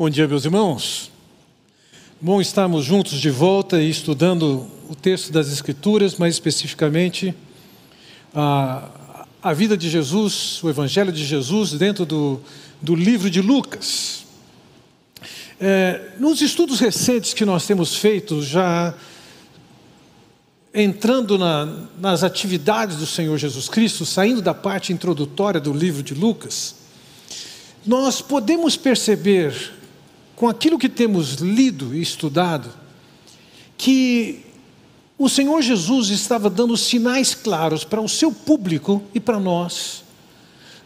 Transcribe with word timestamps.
Bom 0.00 0.08
dia, 0.08 0.28
meus 0.28 0.44
irmãos. 0.44 1.10
Bom 2.20 2.40
estarmos 2.40 2.84
juntos 2.84 3.20
de 3.20 3.30
volta 3.30 3.82
e 3.82 3.90
estudando 3.90 4.64
o 4.88 4.94
texto 4.94 5.32
das 5.32 5.52
Escrituras, 5.52 6.14
mais 6.14 6.34
especificamente 6.34 7.34
a, 8.32 9.26
a 9.42 9.52
vida 9.52 9.76
de 9.76 9.90
Jesus, 9.90 10.62
o 10.62 10.68
Evangelho 10.68 11.10
de 11.10 11.24
Jesus, 11.24 11.72
dentro 11.72 12.06
do, 12.06 12.40
do 12.80 12.94
livro 12.94 13.28
de 13.28 13.42
Lucas. 13.42 14.24
É, 15.60 16.12
nos 16.16 16.40
estudos 16.42 16.78
recentes 16.78 17.34
que 17.34 17.44
nós 17.44 17.66
temos 17.66 17.96
feito, 17.96 18.40
já 18.40 18.94
entrando 20.72 21.36
na, 21.36 21.88
nas 21.98 22.22
atividades 22.22 22.98
do 22.98 23.06
Senhor 23.06 23.36
Jesus 23.36 23.68
Cristo, 23.68 24.06
saindo 24.06 24.40
da 24.40 24.54
parte 24.54 24.92
introdutória 24.92 25.60
do 25.60 25.72
livro 25.72 26.04
de 26.04 26.14
Lucas, 26.14 26.76
nós 27.84 28.22
podemos 28.22 28.76
perceber 28.76 29.76
com 30.38 30.48
aquilo 30.48 30.78
que 30.78 30.88
temos 30.88 31.34
lido 31.34 31.92
e 31.92 32.00
estudado, 32.00 32.70
que 33.76 34.44
o 35.18 35.28
Senhor 35.28 35.60
Jesus 35.60 36.10
estava 36.10 36.48
dando 36.48 36.76
sinais 36.76 37.34
claros 37.34 37.82
para 37.82 38.00
o 38.00 38.08
seu 38.08 38.30
público 38.30 39.02
e 39.12 39.18
para 39.18 39.40
nós, 39.40 40.04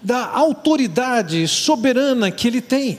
da 0.00 0.26
autoridade 0.26 1.46
soberana 1.46 2.30
que 2.30 2.48
ele 2.48 2.62
tem. 2.62 2.98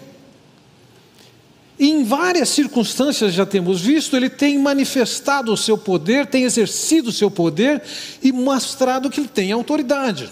Em 1.79 2.03
várias 2.03 2.49
circunstâncias 2.49 3.33
já 3.33 3.47
temos 3.47 3.81
visto, 3.81 4.15
ele 4.15 4.29
tem 4.29 4.59
manifestado 4.59 5.51
o 5.51 5.57
seu 5.57 5.75
poder, 5.75 6.27
tem 6.27 6.43
exercido 6.43 7.09
o 7.09 7.13
seu 7.13 7.31
poder 7.31 7.81
e 8.21 8.31
mostrado 8.31 9.09
que 9.09 9.19
ele 9.19 9.27
tem 9.27 9.51
autoridade. 9.51 10.29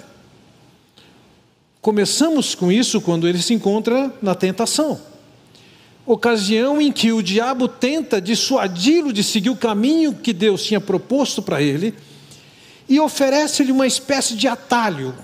Começamos 1.82 2.54
com 2.54 2.72
isso 2.72 3.02
quando 3.02 3.28
ele 3.28 3.42
se 3.42 3.56
encontra 3.56 4.14
na 4.22 4.36
tentação 4.36 5.10
ocasião 6.14 6.82
em 6.82 6.92
que 6.92 7.12
o 7.12 7.22
diabo 7.22 7.68
tenta 7.68 8.20
dissuadi-lo 8.20 9.14
de 9.14 9.24
seguir 9.24 9.50
o 9.50 9.56
caminho 9.56 10.14
que 10.14 10.34
Deus 10.34 10.64
tinha 10.64 10.82
proposto 10.82 11.42
para 11.42 11.62
ele 11.62 11.94
e 12.88 13.00
oferece-lhe 13.00 13.72
uma 13.72 13.88
espécie 13.88 14.36
de 14.36 14.48
atalho. 14.48 15.16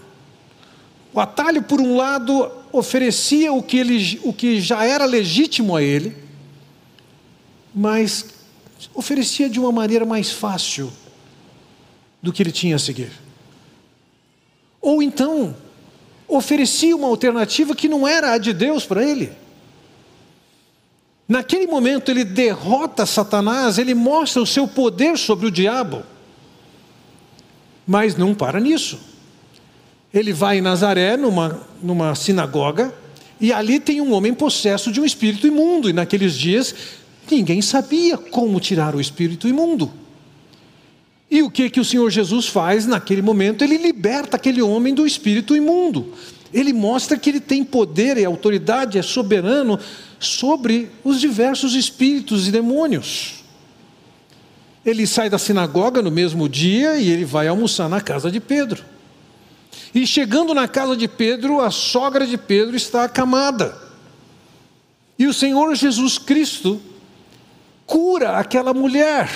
O 1.13 1.19
atalho, 1.19 1.61
por 1.63 1.81
um 1.81 1.97
lado, 1.97 2.49
oferecia 2.71 3.51
o 3.51 3.61
que, 3.61 3.77
ele, 3.77 4.19
o 4.23 4.31
que 4.31 4.61
já 4.61 4.85
era 4.85 5.03
legítimo 5.05 5.75
a 5.75 5.83
ele, 5.83 6.15
mas 7.73 8.25
oferecia 8.93 9.49
de 9.49 9.59
uma 9.59 9.71
maneira 9.71 10.05
mais 10.05 10.31
fácil 10.31 10.91
do 12.21 12.31
que 12.31 12.41
ele 12.41 12.51
tinha 12.51 12.77
a 12.77 12.79
seguir. 12.79 13.11
Ou 14.79 15.01
então, 15.01 15.55
oferecia 16.27 16.95
uma 16.95 17.07
alternativa 17.07 17.75
que 17.75 17.89
não 17.89 18.07
era 18.07 18.31
a 18.31 18.37
de 18.37 18.53
Deus 18.53 18.85
para 18.85 19.03
ele. 19.03 19.46
Naquele 21.27 21.67
momento 21.67 22.09
ele 22.09 22.23
derrota 22.23 23.05
Satanás, 23.05 23.77
ele 23.77 23.93
mostra 23.93 24.41
o 24.41 24.45
seu 24.45 24.67
poder 24.67 25.17
sobre 25.17 25.47
o 25.47 25.51
diabo. 25.51 26.03
Mas 27.85 28.15
não 28.15 28.33
para 28.33 28.59
nisso. 28.59 28.99
Ele 30.13 30.31
vai 30.31 30.59
em 30.59 30.61
Nazaré, 30.61 31.17
numa, 31.17 31.61
numa 31.83 32.15
sinagoga, 32.15 32.93
e 33.39 33.51
ali 33.51 33.79
tem 33.79 33.99
um 33.99 34.13
homem 34.13 34.33
possesso 34.33 34.91
de 34.91 35.01
um 35.01 35.05
espírito 35.05 35.45
imundo, 35.45 35.89
e 35.89 35.93
naqueles 35.93 36.33
dias 36.33 36.73
ninguém 37.29 37.61
sabia 37.61 38.17
como 38.17 38.59
tirar 38.59 38.95
o 38.95 39.01
espírito 39.01 39.47
imundo. 39.47 39.91
E 41.29 41.43
o 41.43 41.51
que 41.51 41.69
que 41.69 41.79
o 41.79 41.85
Senhor 41.85 42.09
Jesus 42.09 42.47
faz 42.47 42.85
naquele 42.85 43.21
momento? 43.21 43.63
Ele 43.63 43.77
liberta 43.77 44.37
aquele 44.37 44.61
homem 44.61 44.93
do 44.93 45.05
espírito 45.05 45.55
imundo. 45.57 46.13
Ele 46.53 46.73
mostra 46.73 47.17
que 47.17 47.29
ele 47.29 47.39
tem 47.39 47.63
poder 47.63 48.17
e 48.17 48.25
autoridade, 48.25 48.97
é 48.97 49.01
soberano 49.01 49.79
sobre 50.19 50.89
os 51.03 51.19
diversos 51.19 51.75
espíritos 51.75 52.47
e 52.47 52.51
demônios. 52.51 53.43
Ele 54.85 55.05
sai 55.05 55.29
da 55.29 55.37
sinagoga 55.37 56.01
no 56.01 56.09
mesmo 56.09 56.47
dia 56.47 56.97
e 56.97 57.09
ele 57.09 57.25
vai 57.25 57.47
almoçar 57.47 57.89
na 57.89 57.99
casa 57.99 58.31
de 58.31 58.39
Pedro. 58.39 58.83
E 59.93 60.07
chegando 60.07 60.53
na 60.53 60.67
casa 60.67 60.95
de 60.95 61.07
Pedro, 61.07 61.59
a 61.59 61.71
sogra 61.71 62.25
de 62.25 62.37
Pedro 62.37 62.75
está 62.75 63.03
acamada. 63.03 63.77
E 65.19 65.27
o 65.27 65.33
Senhor 65.33 65.73
Jesus 65.75 66.17
Cristo 66.17 66.81
cura 67.85 68.37
aquela 68.37 68.73
mulher. 68.73 69.29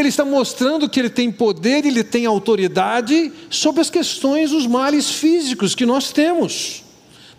Ele 0.00 0.08
está 0.08 0.24
mostrando 0.24 0.88
que 0.88 0.98
ele 0.98 1.10
tem 1.10 1.30
poder, 1.30 1.84
ele 1.84 2.02
tem 2.02 2.24
autoridade 2.24 3.30
sobre 3.50 3.82
as 3.82 3.90
questões, 3.90 4.50
os 4.50 4.66
males 4.66 5.10
físicos 5.10 5.74
que 5.74 5.84
nós 5.84 6.10
temos, 6.10 6.82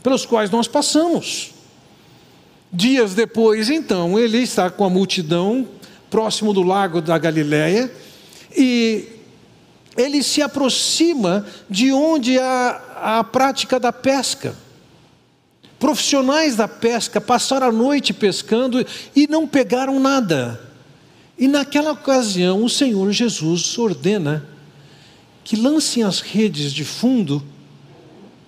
pelos 0.03 0.27
quais 0.27 0.51
nós 0.51 0.67
passamos. 0.67 1.55
Dias 2.71 3.15
depois, 3.15 3.67
então, 3.67 4.17
ele 4.19 4.37
está 4.37 4.69
com 4.69 4.85
a 4.85 4.89
multidão 4.91 5.67
próximo 6.07 6.53
do 6.53 6.61
lago 6.61 7.01
da 7.01 7.17
Galileia 7.17 7.91
e 8.55 9.07
ele 9.97 10.21
se 10.21 10.43
aproxima 10.43 11.43
de 11.67 11.91
onde 11.91 12.37
há 12.37 13.19
a 13.19 13.23
prática 13.23 13.79
da 13.79 13.91
pesca. 13.91 14.55
Profissionais 15.79 16.55
da 16.55 16.67
pesca 16.67 17.19
passaram 17.19 17.69
a 17.69 17.71
noite 17.71 18.13
pescando 18.13 18.85
e 19.15 19.25
não 19.25 19.47
pegaram 19.47 19.99
nada. 19.99 20.70
E 21.41 21.47
naquela 21.47 21.93
ocasião, 21.93 22.63
o 22.63 22.69
Senhor 22.69 23.11
Jesus 23.11 23.75
ordena 23.75 24.47
que 25.43 25.55
lancem 25.55 26.03
as 26.03 26.19
redes 26.19 26.71
de 26.71 26.85
fundo 26.85 27.43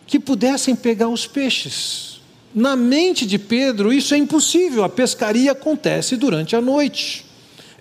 que 0.06 0.20
pudessem 0.20 0.76
pegar 0.76 1.10
os 1.10 1.26
peixes. 1.26 2.22
Na 2.54 2.76
mente 2.76 3.26
de 3.26 3.40
Pedro, 3.40 3.92
isso 3.92 4.14
é 4.14 4.18
impossível, 4.20 4.84
a 4.84 4.90
pescaria 4.90 5.54
acontece 5.54 6.16
durante 6.16 6.56
a 6.56 6.62
noite, 6.62 7.26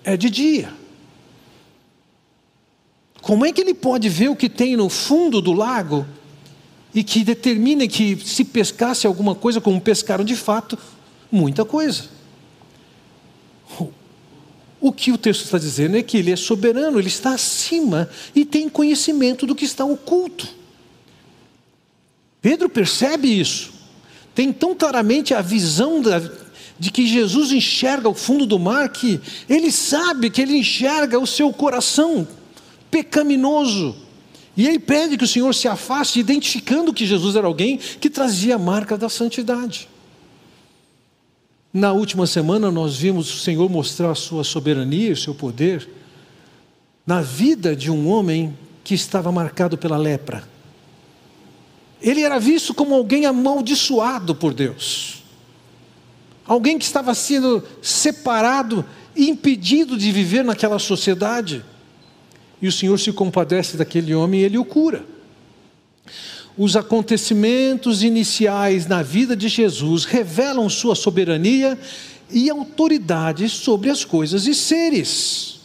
é 0.02 0.16
de 0.16 0.30
dia. 0.30 0.72
Como 3.20 3.44
é 3.44 3.52
que 3.52 3.60
ele 3.60 3.74
pode 3.74 4.08
ver 4.08 4.30
o 4.30 4.36
que 4.36 4.48
tem 4.48 4.76
no 4.76 4.88
fundo 4.88 5.42
do 5.42 5.52
lago 5.52 6.06
e 6.94 7.04
que 7.04 7.22
determine 7.22 7.86
que 7.86 8.16
se 8.16 8.46
pescasse 8.46 9.06
alguma 9.06 9.34
coisa, 9.34 9.60
como 9.60 9.78
pescaram 9.78 10.24
de 10.24 10.36
fato, 10.36 10.78
muita 11.30 11.66
coisa? 11.66 12.22
O 14.82 14.93
que 14.93 15.10
o 15.10 15.16
texto 15.16 15.44
está 15.44 15.56
dizendo 15.56 15.97
é 15.97 16.03
que 16.03 16.19
ele 16.19 16.31
é 16.31 16.37
soberano, 16.37 16.98
ele 16.98 17.09
está 17.09 17.32
acima 17.32 18.10
e 18.34 18.44
tem 18.44 18.69
conhecimento 18.69 19.47
do 19.47 19.54
que 19.54 19.65
está 19.65 19.84
oculto. 19.84 20.47
Pedro 22.43 22.69
percebe 22.69 23.28
isso 23.28 23.72
tem 24.34 24.53
tão 24.53 24.75
claramente 24.75 25.34
a 25.34 25.41
visão 25.41 26.00
da, 26.00 26.21
de 26.78 26.91
que 26.91 27.06
Jesus 27.06 27.53
enxerga 27.53 28.09
o 28.09 28.15
fundo 28.15 28.47
do 28.47 28.59
mar 28.59 28.88
que 28.88 29.21
ele 29.48 29.71
sabe 29.71 30.31
que 30.31 30.41
ele 30.41 30.56
enxerga 30.56 31.19
o 31.19 31.26
seu 31.26 31.53
coração 31.53 32.26
pecaminoso. 32.91 33.97
E 34.56 34.66
ele 34.66 34.78
pede 34.78 35.16
que 35.16 35.25
o 35.25 35.28
Senhor 35.28 35.54
se 35.54 35.66
afaste, 35.66 36.21
identificando 36.21 36.92
que 36.92 37.06
Jesus 37.06 37.37
era 37.37 37.47
alguém 37.47 37.78
que 37.78 38.10
trazia 38.10 38.56
a 38.56 38.59
marca 38.59 38.98
da 38.98 39.09
santidade. 39.09 39.88
Na 41.72 41.93
última 41.93 42.27
semana, 42.27 42.71
nós 42.71 42.97
vimos 42.99 43.33
o 43.33 43.38
Senhor 43.38 43.69
mostrar 43.71 44.10
a 44.10 44.15
sua 44.15 44.44
soberania, 44.44 45.12
o 45.12 45.16
seu 45.16 45.34
poder, 45.34 45.88
na 47.06 47.22
vida 47.22 47.75
de 47.75 47.91
um 47.91 48.09
homem 48.09 48.56
que 48.84 48.94
estava 48.94 49.33
marcado 49.33 49.78
pela 49.78 49.97
lepra. 49.97 50.47
Ele 52.00 52.22
era 52.22 52.38
visto 52.38 52.75
como 52.75 52.94
alguém 52.94 53.25
amaldiçoado 53.25 54.34
por 54.34 54.53
Deus, 54.53 55.22
alguém 56.44 56.78
que 56.78 56.84
estava 56.84 57.15
sendo 57.15 57.62
separado 57.81 58.84
e 59.16 59.31
impedido 59.31 59.97
de 59.97 60.12
viver 60.12 60.44
naquela 60.44 60.78
sociedade. 60.78 61.65
E 62.60 62.69
o 62.69 62.72
Senhor 62.72 62.99
se 62.99 63.12
compadece 63.12 63.77
daquele 63.77 64.15
homem 64.15 64.41
e 64.41 64.44
ele 64.44 64.59
o 64.59 64.65
cura. 64.65 65.04
Os 66.56 66.76
acontecimentos 66.76 68.02
iniciais 68.02 68.86
na 68.86 69.02
vida 69.02 69.34
de 69.34 69.48
Jesus 69.48 70.04
revelam 70.04 70.68
sua 70.68 70.94
soberania 70.94 71.78
e 72.30 72.50
autoridade 72.50 73.48
sobre 73.48 73.91
as 73.91 74.04
coisas 74.04 74.47
e 74.47 74.54
seres. 74.54 75.60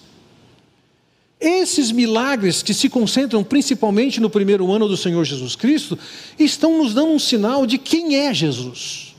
Esses 1.39 1.91
milagres 1.91 2.63
que 2.63 2.73
se 2.73 2.89
concentram 2.89 3.43
principalmente 3.43 4.19
no 4.19 4.29
primeiro 4.29 4.71
ano 4.71 4.87
do 4.87 4.97
Senhor 4.97 5.23
Jesus 5.23 5.55
Cristo, 5.55 5.97
estão 6.39 6.77
nos 6.79 6.93
dando 6.93 7.11
um 7.11 7.19
sinal 7.19 7.67
de 7.67 7.77
quem 7.77 8.15
é 8.15 8.33
Jesus, 8.33 9.15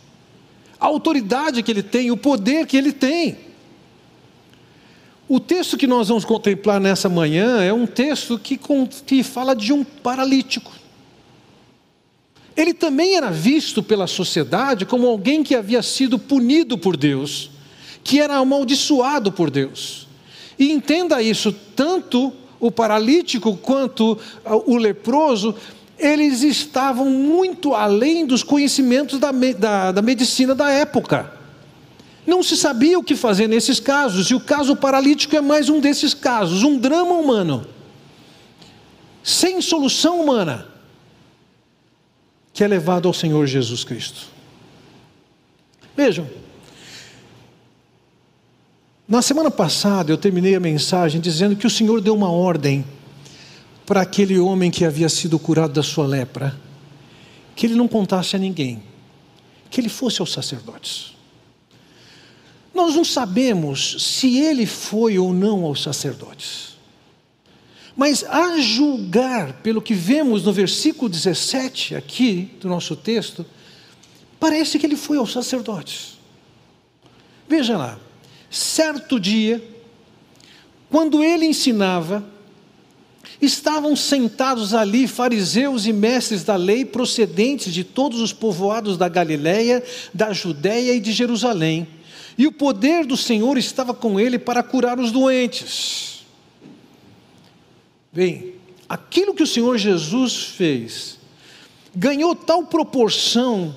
a 0.81 0.87
autoridade 0.87 1.63
que 1.63 1.71
ele 1.71 1.83
tem, 1.83 2.11
o 2.11 2.17
poder 2.17 2.67
que 2.67 2.77
ele 2.77 2.93
tem. 2.93 3.37
O 5.29 5.39
texto 5.39 5.77
que 5.77 5.87
nós 5.87 6.09
vamos 6.09 6.25
contemplar 6.25 6.81
nessa 6.81 7.09
manhã 7.09 7.63
é 7.63 7.73
um 7.73 7.87
texto 7.87 8.39
que, 8.39 8.59
que 9.05 9.23
fala 9.23 9.55
de 9.55 9.73
um 9.73 9.85
paralítico. 9.85 10.73
Ele 12.59 12.75
também 12.75 13.15
era 13.15 13.31
visto 13.31 13.85
pela 13.85 14.09
sociedade 14.09 14.85
como 14.85 15.07
alguém 15.07 15.45
que 15.45 15.55
havia 15.55 15.81
sido 15.81 16.19
punido 16.19 16.77
por 16.77 16.97
Deus, 16.97 17.53
que 18.03 18.19
era 18.19 18.35
amaldiçoado 18.35 19.31
por 19.31 19.49
Deus. 19.49 20.09
E 20.59 20.73
entenda 20.73 21.23
isso, 21.23 21.55
tanto 21.77 22.33
o 22.59 22.69
paralítico 22.69 23.57
quanto 23.57 24.19
o 24.67 24.77
leproso 24.77 25.55
eles 25.97 26.43
estavam 26.43 27.09
muito 27.09 27.75
além 27.75 28.27
dos 28.27 28.43
conhecimentos 28.43 29.21
da, 29.21 29.31
da, 29.31 29.93
da 29.93 30.03
medicina 30.03 30.53
da 30.53 30.69
época. 30.69 31.33
Não 32.27 32.43
se 32.43 32.57
sabia 32.57 32.99
o 32.99 33.05
que 33.05 33.15
fazer 33.15 33.47
nesses 33.47 33.79
casos, 33.79 34.33
e 34.33 34.35
o 34.35 34.41
caso 34.41 34.75
paralítico 34.75 35.37
é 35.37 35.41
mais 35.41 35.69
um 35.69 35.79
desses 35.79 36.13
casos 36.13 36.65
um 36.65 36.77
drama 36.77 37.15
humano, 37.15 37.65
sem 39.23 39.61
solução 39.61 40.21
humana, 40.21 40.67
que 42.59 42.65
é 42.65 42.67
levado 42.67 43.07
ao 43.07 43.15
Senhor 43.15 43.47
Jesus 43.47 43.85
Cristo. 43.85 44.27
Vejam, 45.97 46.29
na 49.07 49.23
semana 49.23 49.49
passada 49.49 50.11
eu 50.11 50.17
terminei 50.17 50.57
a 50.57 50.61
mensagem 50.61 51.21
dizendo 51.21 51.55
que 51.55 51.69
o 51.69 51.71
Senhor 51.71 52.01
deu 52.01 52.17
uma 52.17 52.33
ordem 52.33 52.85
para 53.87 54.01
aquele 54.01 54.41
homem 54.41 54.73
que 54.73 54.85
havia 54.85 55.09
sido 55.09 55.39
curado 55.39 55.73
da 55.73 55.85
sua 55.85 56.05
lepra, 56.05 56.59
que 57.55 57.65
ele 57.65 57.77
não 57.77 57.87
contasse 57.87 58.35
a 58.35 58.41
ninguém, 58.41 58.83
que 59.71 59.81
ele 59.81 59.89
fosse 59.89 60.21
aos 60.21 60.33
sacerdotes. 60.33 61.15
Nós 62.75 62.97
não 62.97 63.05
sabemos 63.05 64.03
se 64.03 64.37
ele 64.37 64.67
foi 64.67 65.17
ou 65.17 65.33
não 65.33 65.65
aos 65.65 65.81
sacerdotes. 65.81 66.68
Mas 67.99 68.23
a 68.23 68.61
julgar 68.61 69.55
pelo 69.55 69.83
que 69.83 69.93
vemos 69.93 70.45
no 70.45 70.53
versículo 70.53 71.09
17 71.09 71.97
aqui 71.97 72.49
do 72.61 72.69
nosso 72.69 72.95
texto, 72.95 73.45
parece 74.39 74.79
que 74.79 74.87
ele 74.87 74.95
foi 74.95 75.19
aos 75.19 75.33
sacerdotes. 75.33 76.17
Veja 77.49 77.77
lá, 77.77 77.99
certo 78.49 79.19
dia, 79.19 79.61
quando 80.89 81.25
ele 81.25 81.45
ensinava, 81.45 82.25
estavam 83.43 83.97
sentados 83.97 84.75
ali 84.75 85.09
fariseus 85.09 85.85
e 85.85 85.93
mestres 85.93 86.45
da 86.45 86.55
lei 86.55 86.85
procedentes 86.85 87.75
de 87.75 87.83
todos 87.83 88.21
os 88.21 88.33
povoados 88.33 88.97
da 88.97 89.09
Galiléia, 89.09 89.83
da 90.15 90.33
Judéia 90.33 90.95
e 90.95 91.01
de 91.01 91.11
Jerusalém 91.11 91.89
e 92.39 92.47
o 92.47 92.53
poder 92.53 93.05
do 93.05 93.17
Senhor 93.17 93.59
estava 93.59 93.93
com 93.93 94.21
ele 94.21 94.39
para 94.39 94.63
curar 94.63 95.01
os 95.01 95.11
doentes. 95.11 96.18
Bem, 98.13 98.55
aquilo 98.89 99.35
que 99.35 99.43
o 99.43 99.47
Senhor 99.47 99.77
Jesus 99.77 100.45
fez 100.45 101.19
ganhou 101.95 102.35
tal 102.35 102.65
proporção 102.65 103.75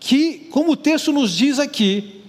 que, 0.00 0.48
como 0.50 0.72
o 0.72 0.76
texto 0.76 1.12
nos 1.12 1.36
diz 1.36 1.58
aqui, 1.58 2.22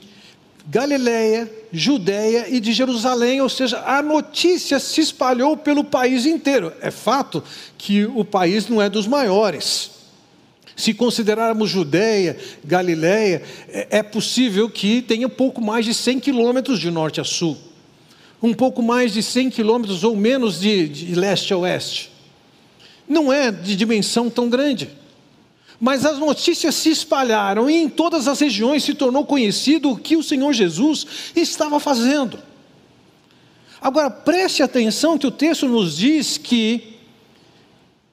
Galiléia, 0.68 1.52
Judéia 1.72 2.48
e 2.50 2.60
de 2.60 2.74
Jerusalém, 2.74 3.42
ou 3.42 3.50
seja, 3.50 3.80
a 3.86 4.02
notícia 4.02 4.80
se 4.80 5.02
espalhou 5.02 5.58
pelo 5.58 5.84
país 5.84 6.26
inteiro. 6.26 6.72
É 6.82 6.92
fato 6.92 7.44
que 7.78 8.06
o 8.06 8.24
país 8.24 8.68
não 8.68 8.82
é 8.82 8.90
dos 8.90 9.08
maiores. 9.08 9.92
Se 10.76 10.94
considerarmos 10.94 11.70
Judéia, 11.70 12.38
Galiléia, 12.64 13.42
é, 13.68 13.98
é 14.00 14.04
possível 14.04 14.70
que 14.70 15.02
tenha 15.02 15.28
pouco 15.28 15.60
mais 15.62 15.86
de 15.86 15.94
100 15.94 16.20
quilômetros 16.20 16.80
de 16.80 16.90
norte 16.90 17.20
a 17.20 17.24
sul, 17.24 17.58
um 18.42 18.54
pouco 18.54 18.82
mais 18.82 19.14
de 19.14 19.22
100 19.22 19.50
quilômetros 19.50 20.04
ou 20.04 20.16
menos 20.16 20.60
de, 20.60 20.88
de 20.88 21.16
leste 21.16 21.54
a 21.54 21.58
oeste. 21.58 22.12
Não 23.08 23.32
é 23.34 23.52
de 23.52 23.76
dimensão 23.76 24.30
tão 24.30 24.50
grande. 24.50 24.90
Mas 25.80 26.06
as 26.06 26.20
notícias 26.20 26.76
se 26.76 26.90
espalharam 26.90 27.70
e 27.70 27.76
em 27.76 27.90
todas 27.90 28.28
as 28.28 28.40
regiões 28.40 28.84
se 28.84 28.94
tornou 28.94 29.26
conhecido 29.26 29.92
o 29.92 29.98
que 29.98 30.18
o 30.18 30.24
Senhor 30.24 30.54
Jesus 30.54 31.06
estava 31.36 31.80
fazendo. 31.80 32.40
Agora 33.82 34.10
preste 34.10 34.62
atenção 34.62 35.18
que 35.18 35.28
o 35.28 35.32
texto 35.32 35.68
nos 35.68 35.98
diz 35.98 36.38
que 36.38 37.00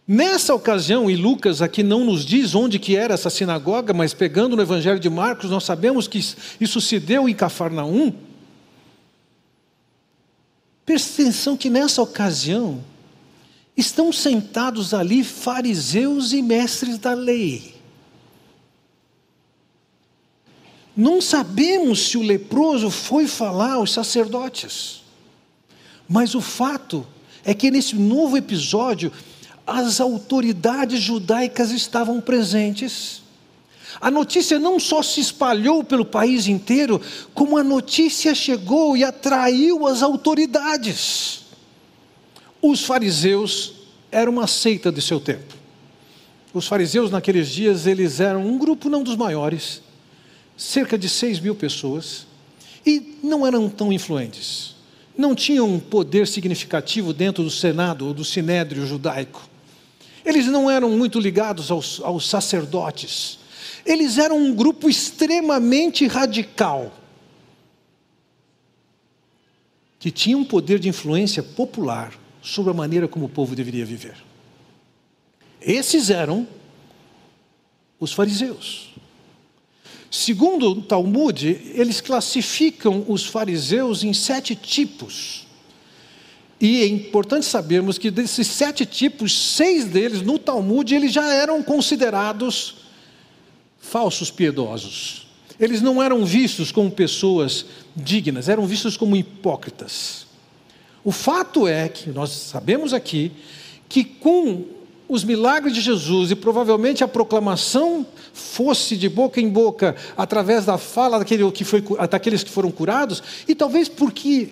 Nessa 0.08 0.55
ocasião, 0.55 1.11
e 1.11 1.17
Lucas 1.17 1.61
aqui 1.61 1.82
não 1.82 2.05
nos 2.05 2.25
diz 2.25 2.55
onde 2.55 2.78
que 2.78 2.94
era 2.94 3.14
essa 3.14 3.28
sinagoga, 3.28 3.93
mas 3.93 4.14
pegando 4.14 4.55
no 4.55 4.62
Evangelho 4.62 5.00
de 5.00 5.11
Marcos, 5.11 5.50
nós 5.50 5.64
sabemos 5.64 6.06
que 6.06 6.20
isso 6.61 6.81
se 6.81 7.00
deu 7.00 7.28
em 7.28 7.34
Cafarnaum. 7.34 8.12
Preste 10.87 11.21
atenção 11.23 11.56
que 11.56 11.69
nessa 11.69 12.00
ocasião 12.00 12.83
estão 13.77 14.12
sentados 14.12 14.94
ali 14.94 15.25
fariseus 15.25 16.33
e 16.33 16.41
mestres 16.41 16.97
da 16.97 17.12
lei. 17.12 17.75
Não 20.97 21.21
sabemos 21.21 22.09
se 22.09 22.17
o 22.17 22.23
leproso 22.23 22.88
foi 22.88 23.27
falar 23.27 23.73
aos 23.73 23.93
sacerdotes, 23.93 25.03
mas 26.09 26.35
o 26.35 26.41
fato 26.41 27.05
é 27.44 27.53
que 27.53 27.71
nesse 27.71 27.97
novo 27.97 28.37
episódio 28.37 29.12
as 29.67 30.00
autoridades 30.00 31.00
judaicas 31.00 31.73
estavam 31.73 32.21
presentes. 32.21 33.23
A 34.01 34.11
notícia 34.11 34.59
não 34.59 34.79
só 34.79 35.03
se 35.03 35.21
espalhou 35.21 35.83
pelo 35.83 36.05
país 36.05 36.47
inteiro, 36.47 37.01
como 37.35 37.57
a 37.57 37.65
notícia 37.65 38.35
chegou 38.35 38.97
e 38.97 39.05
atraiu 39.05 39.87
as 39.87 40.03
autoridades. 40.03 41.43
Os 42.61 42.85
fariseus 42.85 43.73
eram 44.11 44.33
uma 44.33 44.47
seita 44.47 44.93
de 44.93 45.01
seu 45.01 45.21
tempo. 45.21 45.55
Os 46.53 46.67
fariseus 46.67 47.11
naqueles 47.11 47.49
dias, 47.49 47.87
eles 47.87 48.21
eram 48.21 48.47
um 48.47 48.59
grupo 48.59 48.89
não 48.89 49.03
dos 49.03 49.17
maiores, 49.17 49.83
cerca 50.57 50.97
de 50.97 51.09
seis 51.09 51.39
mil 51.39 51.55
pessoas, 51.55 52.27
e 52.85 53.19
não 53.23 53.47
eram 53.47 53.69
tão 53.69 53.93
influentes. 53.93 54.75
Não 55.17 55.35
tinham 55.35 55.69
um 55.69 55.81
poder 55.81 56.27
significativo 56.27 57.13
dentro 57.13 57.43
do 57.43 57.51
Senado 57.51 58.07
ou 58.07 58.15
do 58.15 58.25
Sinédrio 58.25 58.87
judaico 58.87 59.57
eles 60.27 60.47
não 60.47 60.69
eram 60.69 60.91
muito 60.91 61.21
ligados 61.21 61.71
aos, 61.71 62.01
aos 62.01 62.29
sacerdotes. 62.29 63.39
Eles 63.85 64.19
eram 64.19 64.39
um 64.39 64.55
grupo 64.55 64.89
extremamente 64.89 66.07
radical, 66.07 66.93
que 69.99 70.11
tinha 70.11 70.37
um 70.37 70.45
poder 70.45 70.79
de 70.79 70.89
influência 70.89 71.43
popular 71.43 72.13
sobre 72.43 72.71
a 72.71 72.75
maneira 72.75 73.09
como 73.09 73.27
o 73.27 73.29
povo 73.29 73.57
deveria 73.57 73.85
viver. 73.85 74.17
Esses 75.61 76.11
eram 76.11 76.47
os 77.99 78.13
fariseus. 78.13 78.95
Segundo 80.11 80.71
o 80.71 80.83
Talmud, 80.83 81.47
eles 81.75 82.01
classificam 82.01 83.05
os 83.09 83.25
fariseus 83.25 84.05
em 84.05 84.15
sete 84.15 84.55
tipos. 84.55 85.47
E 86.61 86.83
é 86.83 86.87
importante 86.87 87.45
sabermos 87.45 87.99
que 87.99 88.11
desses 88.11 88.47
sete 88.47 88.87
tipos, 88.87 89.33
seis 89.55 89.85
deles 89.85 90.23
no 90.23 90.39
Talmud, 90.39 90.95
eles 90.95 91.12
já 91.12 91.31
eram 91.33 91.62
considerados 91.62 92.86
falsos 93.91 94.31
piedosos. 94.31 95.27
Eles 95.59 95.81
não 95.81 96.03
eram 96.03 96.25
vistos 96.25 96.71
como 96.71 96.90
pessoas 96.90 97.64
dignas, 97.95 98.49
eram 98.49 98.66
vistos 98.66 98.97
como 98.97 99.16
hipócritas. 99.16 100.26
O 101.02 101.12
fato 101.12 101.66
é 101.66 101.88
que 101.88 102.11
nós 102.11 102.31
sabemos 102.31 102.93
aqui 102.93 103.33
que 103.88 104.05
com 104.05 104.64
os 105.09 105.23
milagres 105.23 105.73
de 105.73 105.81
Jesus 105.81 106.31
e 106.31 106.35
provavelmente 106.35 107.05
a 107.05 107.09
proclamação 107.09 108.05
fosse 108.35 108.97
de 108.97 109.09
boca 109.09 109.40
em 109.40 109.49
boca 109.49 109.95
através 110.16 110.66
da 110.66 110.76
fala 110.76 111.19
daquele 111.19 111.49
que 111.52 111.64
foi, 111.64 111.83
daqueles 112.11 112.43
que 112.43 112.50
foram 112.50 112.71
curados, 112.71 113.23
e 113.47 113.55
talvez 113.55 113.88
porque 113.88 114.50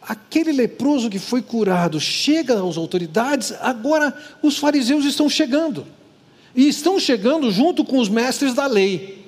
aquele 0.00 0.52
leproso 0.52 1.10
que 1.10 1.18
foi 1.18 1.42
curado 1.42 1.98
chega 1.98 2.54
às 2.54 2.76
autoridades, 2.76 3.52
agora 3.60 4.16
os 4.42 4.56
fariseus 4.56 5.04
estão 5.04 5.28
chegando. 5.28 5.84
E 6.54 6.68
estão 6.68 6.98
chegando 6.98 7.50
junto 7.50 7.84
com 7.84 7.98
os 7.98 8.08
mestres 8.08 8.54
da 8.54 8.66
lei. 8.66 9.24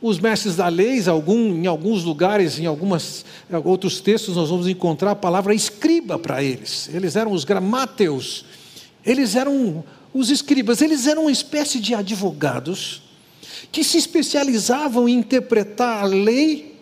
Os 0.00 0.18
mestres 0.18 0.56
da 0.56 0.68
lei, 0.68 1.02
algum, 1.08 1.54
em 1.54 1.66
alguns 1.66 2.04
lugares, 2.04 2.58
em 2.58 2.66
alguns 2.66 3.24
outros 3.64 4.00
textos, 4.00 4.36
nós 4.36 4.50
vamos 4.50 4.68
encontrar 4.68 5.12
a 5.12 5.16
palavra 5.16 5.54
escriba 5.54 6.18
para 6.18 6.42
eles. 6.42 6.90
Eles 6.92 7.16
eram 7.16 7.32
os 7.32 7.44
gramateus, 7.44 8.44
eles 9.04 9.34
eram 9.34 9.82
os 10.12 10.30
escribas, 10.30 10.82
eles 10.82 11.06
eram 11.06 11.22
uma 11.22 11.32
espécie 11.32 11.80
de 11.80 11.94
advogados 11.94 13.02
que 13.72 13.82
se 13.82 13.96
especializavam 13.96 15.08
em 15.08 15.14
interpretar 15.14 16.04
a 16.04 16.06
lei 16.06 16.78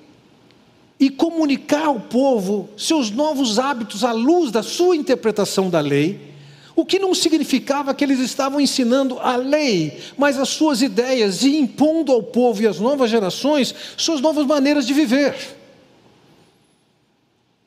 e 0.99 1.09
comunicar 1.11 1.87
ao 1.87 1.99
povo 1.99 2.69
seus 2.77 3.11
novos 3.11 3.59
hábitos 3.59 4.05
à 4.05 4.13
luz 4.13 4.51
da 4.51 4.63
sua 4.63 4.95
interpretação 4.95 5.71
da 5.71 5.81
lei, 5.81 6.32
o 6.75 6.85
que 6.85 6.99
não 6.99 7.15
significava 7.15 7.95
que 7.95 8.03
eles 8.03 8.19
estavam 8.19 8.61
ensinando 8.61 9.19
a 9.19 9.37
lei, 9.37 10.01
mas 10.17 10.39
as 10.39 10.49
suas 10.49 10.81
ideias 10.81 11.43
e 11.43 11.57
impondo 11.57 12.13
ao 12.13 12.23
povo 12.23 12.63
e 12.63 12.67
às 12.67 12.79
novas 12.81 13.11
gerações 13.11 13.75
suas 13.97 14.21
novas 14.21 14.47
maneiras 14.47 14.87
de 14.87 14.95
viver. 14.95 15.35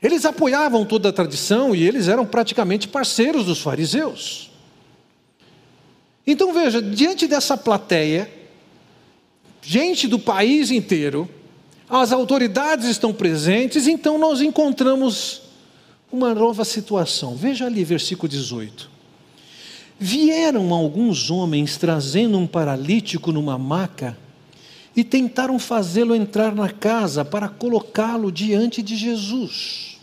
Eles 0.01 0.25
apoiavam 0.25 0.85
toda 0.85 1.09
a 1.09 1.13
tradição 1.13 1.75
e 1.75 1.83
eles 1.87 2.07
eram 2.07 2.25
praticamente 2.25 2.87
parceiros 2.87 3.45
dos 3.45 3.59
fariseus. 3.59 4.51
Então 6.27 6.53
veja, 6.53 6.81
diante 6.81 7.27
dessa 7.27 7.55
plateia, 7.55 8.29
gente 9.61 10.07
do 10.07 10.17
país 10.17 10.71
inteiro, 10.71 11.29
as 11.87 12.11
autoridades 12.11 12.87
estão 12.87 13.13
presentes, 13.13 13.87
então 13.87 14.17
nós 14.17 14.41
encontramos 14.41 15.43
uma 16.11 16.33
nova 16.33 16.65
situação. 16.65 17.35
Veja 17.35 17.65
ali, 17.65 17.83
versículo 17.83 18.27
18. 18.27 18.94
Vieram 19.99 20.73
alguns 20.73 21.29
homens 21.31 21.77
trazendo 21.77 22.37
um 22.37 22.45
paralítico 22.45 23.31
numa 23.31 23.57
maca 23.57 24.17
e 24.95 25.03
tentaram 25.03 25.57
fazê-lo 25.57 26.15
entrar 26.15 26.53
na 26.53 26.69
casa 26.69 27.23
para 27.23 27.47
colocá-lo 27.47 28.31
diante 28.31 28.81
de 28.81 28.95
Jesus. 28.95 29.97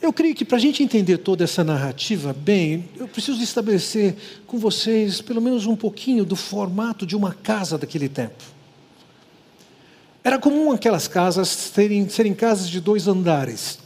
Eu 0.00 0.12
creio 0.12 0.34
que 0.34 0.44
para 0.44 0.58
a 0.58 0.60
gente 0.60 0.82
entender 0.82 1.18
toda 1.18 1.44
essa 1.44 1.64
narrativa 1.64 2.32
bem, 2.32 2.88
eu 2.96 3.08
preciso 3.08 3.42
estabelecer 3.42 4.14
com 4.46 4.58
vocês 4.58 5.20
pelo 5.20 5.40
menos 5.40 5.66
um 5.66 5.74
pouquinho 5.74 6.24
do 6.24 6.36
formato 6.36 7.06
de 7.06 7.16
uma 7.16 7.32
casa 7.32 7.78
daquele 7.78 8.08
tempo. 8.08 8.44
Era 10.22 10.38
comum 10.38 10.72
aquelas 10.72 11.08
casas 11.08 11.48
serem, 11.48 12.08
serem 12.08 12.34
casas 12.34 12.68
de 12.68 12.80
dois 12.80 13.08
andares. 13.08 13.78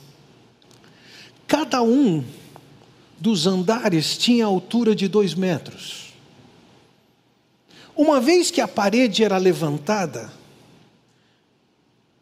Cada 1.46 1.82
um 1.82 2.24
dos 3.20 3.46
andares 3.46 4.16
tinha 4.16 4.44
altura 4.44 4.94
de 4.94 5.08
dois 5.08 5.34
metros. 5.34 6.12
Uma 7.96 8.20
vez 8.20 8.50
que 8.50 8.60
a 8.60 8.68
parede 8.68 9.24
era 9.24 9.36
levantada, 9.38 10.32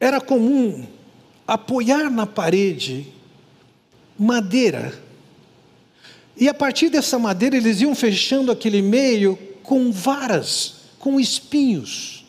era 0.00 0.20
comum 0.20 0.86
apoiar 1.46 2.10
na 2.10 2.26
parede 2.26 3.12
madeira. 4.18 4.98
E 6.36 6.48
a 6.48 6.54
partir 6.54 6.88
dessa 6.88 7.18
madeira 7.18 7.56
eles 7.56 7.80
iam 7.80 7.94
fechando 7.94 8.50
aquele 8.50 8.82
meio 8.82 9.38
com 9.62 9.92
varas, 9.92 10.74
com 10.98 11.20
espinhos. 11.20 12.24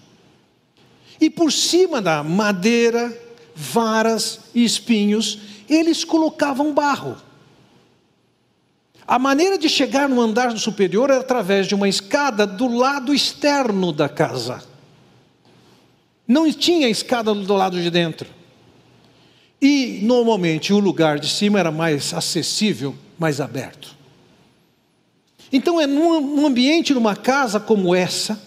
E 1.20 1.30
por 1.30 1.52
cima 1.52 2.02
da 2.02 2.24
madeira, 2.24 3.18
varas 3.56 4.40
e 4.54 4.64
espinhos, 4.64 5.40
eles 5.70 6.04
colocavam 6.04 6.74
barro. 6.74 7.27
A 9.08 9.18
maneira 9.18 9.58
de 9.58 9.70
chegar 9.70 10.10
no 10.10 10.20
andar 10.20 10.56
superior 10.58 11.10
era 11.10 11.22
através 11.22 11.66
de 11.66 11.74
uma 11.74 11.88
escada 11.88 12.46
do 12.46 12.68
lado 12.68 13.14
externo 13.14 13.94
da 13.94 14.10
casa. 14.10 14.62
Não 16.28 16.52
tinha 16.52 16.90
escada 16.90 17.34
do 17.34 17.54
lado 17.54 17.82
de 17.82 17.90
dentro. 17.90 18.28
E, 19.62 20.02
normalmente, 20.04 20.74
o 20.74 20.80
lugar 20.80 21.20
de 21.20 21.30
cima 21.30 21.58
era 21.58 21.72
mais 21.72 22.14
acessível, 22.14 22.94
mais 23.18 23.40
aberto. 23.40 23.96
Então, 25.54 25.80
é 25.80 25.88
num 25.88 26.46
ambiente, 26.46 26.94
numa 26.94 27.16
casa 27.16 27.62
como 27.62 27.96
essa, 27.96 28.40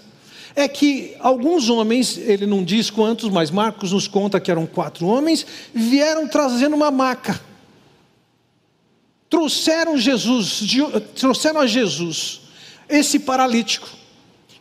é 0.55 0.69
que 0.69 1.17
alguns 1.21 1.71
homens, 1.71 2.19
ele 2.19 2.45
não 2.45 2.63
diz 2.63 2.91
quantos, 2.91 3.31
mas 3.31 3.51
Marcos 3.51 3.93
nos 3.93 4.07
conta 4.07 4.39
que 4.39 4.51
eram 4.51 4.67
quatro 4.67 5.07
homens, 5.07 5.47
vieram 5.73 6.29
trazendo 6.29 6.77
uma 6.77 6.91
maca 6.91 7.41
trouxeram 9.31 9.97
Jesus, 9.97 10.61
trouxeram 11.15 11.61
a 11.61 11.67
Jesus 11.67 12.41
esse 12.89 13.21
paralítico, 13.21 13.89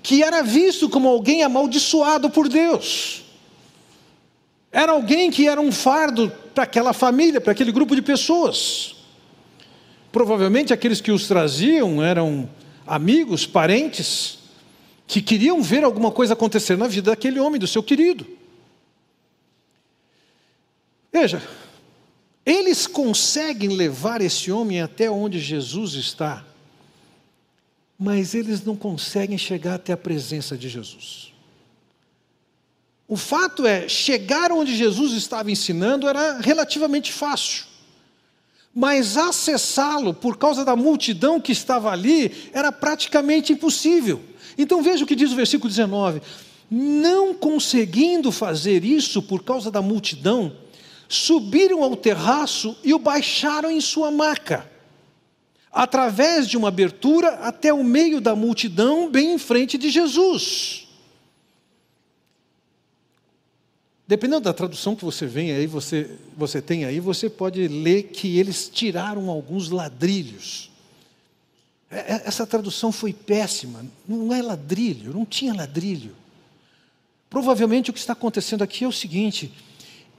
que 0.03 0.21
era 0.21 0.43
visto 0.43 0.87
como 0.87 1.09
alguém 1.09 1.41
amaldiçoado 1.41 2.29
por 2.29 2.47
Deus. 2.47 3.23
Era 4.71 4.91
alguém 4.91 5.31
que 5.31 5.47
era 5.47 5.59
um 5.59 5.71
fardo 5.71 6.31
para 6.53 6.63
aquela 6.63 6.93
família, 6.93 7.41
para 7.41 7.51
aquele 7.51 7.71
grupo 7.71 7.95
de 7.95 8.03
pessoas. 8.03 8.95
Provavelmente 10.11 10.71
aqueles 10.71 11.01
que 11.01 11.11
os 11.11 11.27
traziam 11.27 12.03
eram 12.03 12.47
amigos, 12.85 13.47
parentes, 13.47 14.37
que 15.07 15.21
queriam 15.21 15.61
ver 15.63 15.83
alguma 15.83 16.11
coisa 16.11 16.33
acontecer 16.33 16.77
na 16.77 16.87
vida 16.87 17.09
daquele 17.09 17.39
homem, 17.39 17.59
do 17.59 17.67
seu 17.67 17.81
querido. 17.81 18.27
Veja, 21.11 21.41
eles 22.49 22.87
conseguem 22.87 23.69
levar 23.69 24.21
esse 24.21 24.51
homem 24.51 24.81
até 24.81 25.09
onde 25.09 25.39
Jesus 25.39 25.93
está, 25.93 26.43
mas 27.97 28.33
eles 28.33 28.63
não 28.63 28.75
conseguem 28.75 29.37
chegar 29.37 29.75
até 29.75 29.93
a 29.93 29.97
presença 29.97 30.57
de 30.57 30.67
Jesus. 30.67 31.31
O 33.07 33.15
fato 33.15 33.67
é, 33.67 33.87
chegar 33.87 34.51
onde 34.51 34.75
Jesus 34.75 35.13
estava 35.13 35.51
ensinando 35.51 36.07
era 36.07 36.39
relativamente 36.39 37.11
fácil, 37.11 37.65
mas 38.73 39.15
acessá-lo 39.15 40.13
por 40.13 40.37
causa 40.37 40.65
da 40.65 40.75
multidão 40.75 41.39
que 41.39 41.51
estava 41.51 41.91
ali 41.91 42.49
era 42.51 42.71
praticamente 42.71 43.53
impossível. 43.53 44.21
Então 44.57 44.81
veja 44.81 45.03
o 45.03 45.07
que 45.07 45.15
diz 45.15 45.31
o 45.31 45.35
versículo 45.35 45.69
19: 45.69 46.21
não 46.69 47.33
conseguindo 47.33 48.31
fazer 48.31 48.83
isso 48.83 49.21
por 49.21 49.43
causa 49.43 49.69
da 49.69 49.81
multidão, 49.81 50.55
subiram 51.09 51.83
ao 51.83 51.97
terraço 51.97 52.77
e 52.83 52.93
o 52.93 52.99
baixaram 52.99 53.71
em 53.71 53.81
sua 53.81 54.11
maca, 54.11 54.69
através 55.71 56.47
de 56.47 56.55
uma 56.55 56.67
abertura 56.67 57.29
até 57.39 57.73
o 57.73 57.83
meio 57.83 58.21
da 58.21 58.35
multidão, 58.35 59.09
bem 59.09 59.33
em 59.33 59.39
frente 59.39 59.75
de 59.75 59.89
Jesus. 59.89 60.87
Dependendo 64.07 64.41
da 64.41 64.53
tradução 64.53 64.95
que 64.95 65.05
você 65.05 65.25
vem 65.25 65.51
aí, 65.51 65.67
você, 65.67 66.17
você 66.37 66.61
tem 66.61 66.85
aí, 66.85 66.99
você 66.99 67.29
pode 67.29 67.67
ler 67.67 68.03
que 68.03 68.39
eles 68.39 68.69
tiraram 68.71 69.29
alguns 69.29 69.69
ladrilhos. 69.69 70.71
É, 71.91 71.97
é, 71.97 72.21
essa 72.25 72.45
tradução 72.45 72.91
foi 72.91 73.13
péssima. 73.13 73.85
Não 74.07 74.33
é 74.33 74.41
ladrilho, 74.41 75.13
não 75.13 75.25
tinha 75.25 75.53
ladrilho. 75.53 76.15
Provavelmente 77.29 77.89
o 77.91 77.93
que 77.93 77.99
está 77.99 78.13
acontecendo 78.13 78.63
aqui 78.63 78.83
é 78.83 78.87
o 78.87 78.91
seguinte: 78.91 79.53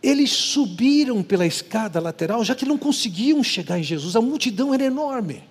eles 0.02 0.30
subiram 0.30 1.22
pela 1.22 1.46
escada 1.46 2.00
lateral, 2.00 2.44
já 2.44 2.54
que 2.54 2.64
não 2.64 2.78
conseguiam 2.78 3.42
chegar 3.44 3.78
em 3.78 3.82
Jesus, 3.82 4.16
a 4.16 4.20
multidão 4.20 4.72
era 4.72 4.84
enorme. 4.84 5.42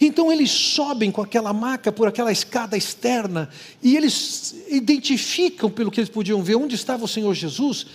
Então 0.00 0.32
eles 0.32 0.50
sobem 0.50 1.10
com 1.10 1.20
aquela 1.20 1.52
maca 1.52 1.92
por 1.92 2.08
aquela 2.08 2.32
escada 2.32 2.76
externa 2.76 3.50
e 3.82 3.96
eles 3.96 4.54
identificam, 4.68 5.70
pelo 5.70 5.90
que 5.90 6.00
eles 6.00 6.08
podiam 6.08 6.42
ver, 6.42 6.56
onde 6.56 6.74
estava 6.74 7.04
o 7.04 7.08
Senhor 7.08 7.34
Jesus, 7.34 7.86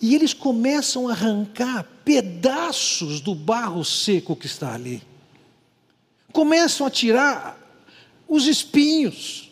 e 0.00 0.14
eles 0.14 0.34
começam 0.34 1.08
a 1.08 1.12
arrancar 1.12 1.86
pedaços 2.04 3.20
do 3.20 3.34
barro 3.34 3.84
seco 3.84 4.36
que 4.36 4.46
está 4.46 4.74
ali. 4.74 5.02
Começam 6.32 6.86
a 6.86 6.90
tirar 6.90 7.58
os 8.28 8.46
espinhos, 8.46 9.45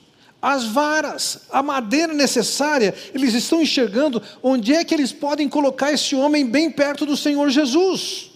as 0.44 0.66
varas, 0.66 1.38
a 1.50 1.62
madeira 1.62 2.12
necessária, 2.12 2.94
eles 3.14 3.32
estão 3.32 3.62
enxergando 3.62 4.22
onde 4.42 4.74
é 4.74 4.84
que 4.84 4.92
eles 4.92 5.10
podem 5.10 5.48
colocar 5.48 5.90
esse 5.90 6.14
homem 6.14 6.44
bem 6.44 6.70
perto 6.70 7.06
do 7.06 7.16
Senhor 7.16 7.48
Jesus. 7.48 8.30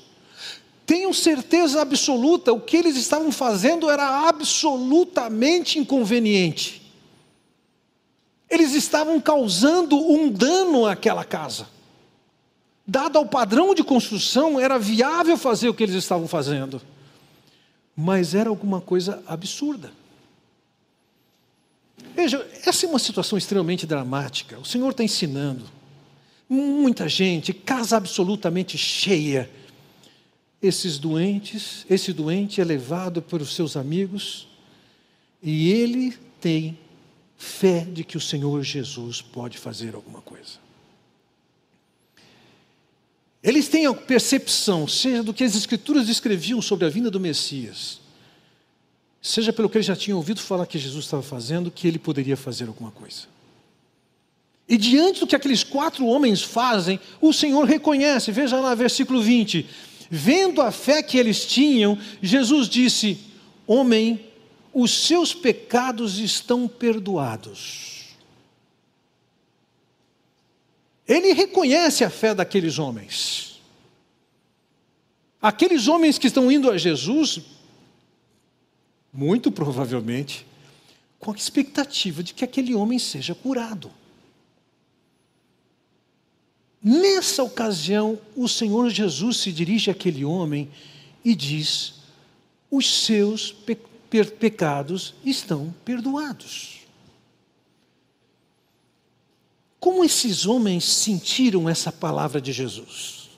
Tenham 0.86 1.12
certeza 1.12 1.82
absoluta, 1.82 2.50
o 2.50 2.62
que 2.62 2.78
eles 2.78 2.96
estavam 2.96 3.30
fazendo 3.30 3.90
era 3.90 4.26
absolutamente 4.26 5.78
inconveniente. 5.78 6.80
Eles 8.48 8.72
estavam 8.72 9.20
causando 9.20 9.94
um 9.98 10.30
dano 10.30 10.86
àquela 10.86 11.24
casa. 11.24 11.68
Dado 12.86 13.18
ao 13.18 13.26
padrão 13.26 13.74
de 13.74 13.84
construção, 13.84 14.58
era 14.58 14.78
viável 14.78 15.36
fazer 15.36 15.68
o 15.68 15.74
que 15.74 15.82
eles 15.82 15.94
estavam 15.94 16.26
fazendo, 16.26 16.80
mas 17.94 18.34
era 18.34 18.48
alguma 18.48 18.80
coisa 18.80 19.22
absurda. 19.26 19.92
Veja, 22.18 22.44
essa 22.66 22.84
é 22.84 22.88
uma 22.88 22.98
situação 22.98 23.38
extremamente 23.38 23.86
dramática. 23.86 24.58
O 24.58 24.64
Senhor 24.64 24.90
está 24.90 25.04
ensinando. 25.04 25.64
Muita 26.48 27.08
gente, 27.08 27.52
casa 27.52 27.96
absolutamente 27.96 28.76
cheia. 28.76 29.48
Esses 30.60 30.98
doentes, 30.98 31.86
esse 31.88 32.12
doente 32.12 32.60
é 32.60 32.64
levado 32.64 33.22
pelos 33.22 33.54
seus 33.54 33.76
amigos 33.76 34.48
e 35.40 35.70
ele 35.70 36.18
tem 36.40 36.76
fé 37.36 37.82
de 37.84 38.02
que 38.02 38.16
o 38.16 38.20
Senhor 38.20 38.64
Jesus 38.64 39.22
pode 39.22 39.56
fazer 39.56 39.94
alguma 39.94 40.20
coisa. 40.20 40.58
Eles 43.40 43.68
têm 43.68 43.86
a 43.86 43.94
percepção, 43.94 44.88
seja 44.88 45.22
do 45.22 45.32
que 45.32 45.44
as 45.44 45.54
Escrituras 45.54 46.08
descreviam 46.08 46.60
sobre 46.60 46.84
a 46.84 46.90
vinda 46.90 47.12
do 47.12 47.20
Messias, 47.20 48.00
seja 49.20 49.52
pelo 49.52 49.68
que 49.68 49.78
ele 49.78 49.84
já 49.84 49.96
tinha 49.96 50.16
ouvido 50.16 50.40
falar 50.40 50.66
que 50.66 50.78
Jesus 50.78 51.04
estava 51.04 51.22
fazendo, 51.22 51.70
que 51.70 51.86
ele 51.86 51.98
poderia 51.98 52.36
fazer 52.36 52.68
alguma 52.68 52.90
coisa. 52.90 53.26
E 54.68 54.76
diante 54.76 55.20
do 55.20 55.26
que 55.26 55.34
aqueles 55.34 55.64
quatro 55.64 56.06
homens 56.06 56.42
fazem, 56.42 57.00
o 57.20 57.32
Senhor 57.32 57.64
reconhece, 57.64 58.30
veja 58.30 58.60
lá, 58.60 58.74
versículo 58.74 59.22
20: 59.22 59.66
vendo 60.10 60.60
a 60.60 60.70
fé 60.70 61.02
que 61.02 61.18
eles 61.18 61.46
tinham, 61.46 61.98
Jesus 62.22 62.68
disse: 62.68 63.18
Homem, 63.66 64.26
os 64.72 65.06
seus 65.06 65.34
pecados 65.34 66.18
estão 66.18 66.68
perdoados. 66.68 68.16
Ele 71.06 71.32
reconhece 71.32 72.04
a 72.04 72.10
fé 72.10 72.34
daqueles 72.34 72.78
homens. 72.78 73.60
Aqueles 75.40 75.88
homens 75.88 76.18
que 76.18 76.26
estão 76.26 76.50
indo 76.52 76.70
a 76.70 76.76
Jesus 76.76 77.40
muito 79.18 79.50
provavelmente, 79.50 80.46
com 81.18 81.32
a 81.32 81.34
expectativa 81.34 82.22
de 82.22 82.32
que 82.32 82.44
aquele 82.44 82.72
homem 82.72 83.00
seja 83.00 83.34
curado. 83.34 83.90
Nessa 86.80 87.42
ocasião, 87.42 88.20
o 88.36 88.46
Senhor 88.46 88.88
Jesus 88.90 89.38
se 89.38 89.50
dirige 89.50 89.90
àquele 89.90 90.24
homem 90.24 90.70
e 91.24 91.34
diz: 91.34 91.94
os 92.70 93.04
seus 93.04 93.50
pe 93.50 93.76
pecados 94.38 95.14
estão 95.24 95.74
perdoados. 95.84 96.86
Como 99.80 100.04
esses 100.04 100.46
homens 100.46 100.84
sentiram 100.84 101.68
essa 101.68 101.90
palavra 101.90 102.40
de 102.40 102.52
Jesus? 102.52 103.28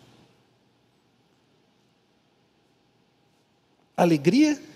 Alegria 3.97 4.70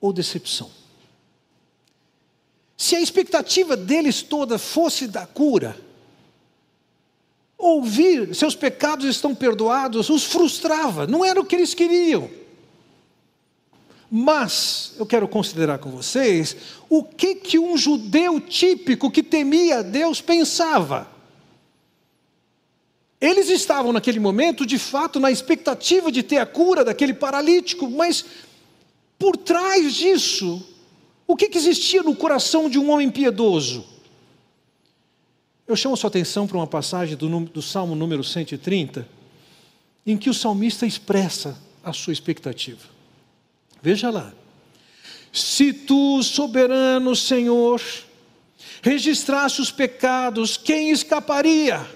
ou 0.00 0.12
decepção? 0.12 0.70
Se 2.76 2.94
a 2.94 3.00
expectativa 3.00 3.76
deles 3.76 4.22
toda 4.22 4.56
fosse 4.56 5.08
da 5.08 5.26
cura, 5.26 5.76
ouvir 7.58 8.32
seus 8.34 8.54
pecados 8.54 9.04
estão 9.04 9.34
perdoados 9.34 10.08
os 10.08 10.24
frustrava, 10.24 11.06
não 11.06 11.24
era 11.24 11.40
o 11.40 11.44
que 11.44 11.56
eles 11.56 11.74
queriam. 11.74 12.30
Mas 14.10 14.94
eu 14.96 15.04
quero 15.04 15.28
considerar 15.28 15.78
com 15.78 15.90
vocês 15.90 16.56
o 16.88 17.02
que 17.02 17.34
que 17.34 17.58
um 17.58 17.76
judeu 17.76 18.40
típico 18.40 19.10
que 19.10 19.22
temia 19.22 19.82
Deus 19.82 20.20
pensava. 20.20 21.08
Eles 23.20 23.50
estavam 23.50 23.92
naquele 23.92 24.20
momento, 24.20 24.64
de 24.64 24.78
fato, 24.78 25.18
na 25.18 25.30
expectativa 25.30 26.10
de 26.10 26.22
ter 26.22 26.38
a 26.38 26.46
cura 26.46 26.84
daquele 26.84 27.12
paralítico, 27.12 27.90
mas 27.90 28.24
por 29.18 29.36
trás 29.36 29.94
disso, 29.94 30.64
o 31.26 31.36
que, 31.36 31.48
que 31.48 31.58
existia 31.58 32.02
no 32.02 32.14
coração 32.14 32.70
de 32.70 32.78
um 32.78 32.90
homem 32.90 33.10
piedoso? 33.10 33.84
Eu 35.66 35.76
chamo 35.76 35.96
sua 35.96 36.08
atenção 36.08 36.46
para 36.46 36.56
uma 36.56 36.66
passagem 36.66 37.16
do, 37.16 37.40
do 37.40 37.60
Salmo 37.60 37.94
número 37.94 38.24
130, 38.24 39.06
em 40.06 40.16
que 40.16 40.30
o 40.30 40.34
salmista 40.34 40.86
expressa 40.86 41.58
a 41.84 41.92
sua 41.92 42.12
expectativa. 42.12 42.86
Veja 43.82 44.08
lá. 44.08 44.32
Se 45.32 45.72
tu, 45.72 46.22
soberano 46.22 47.14
Senhor, 47.14 47.82
registrasse 48.80 49.60
os 49.60 49.70
pecados, 49.70 50.56
quem 50.56 50.90
escaparia? 50.90 51.86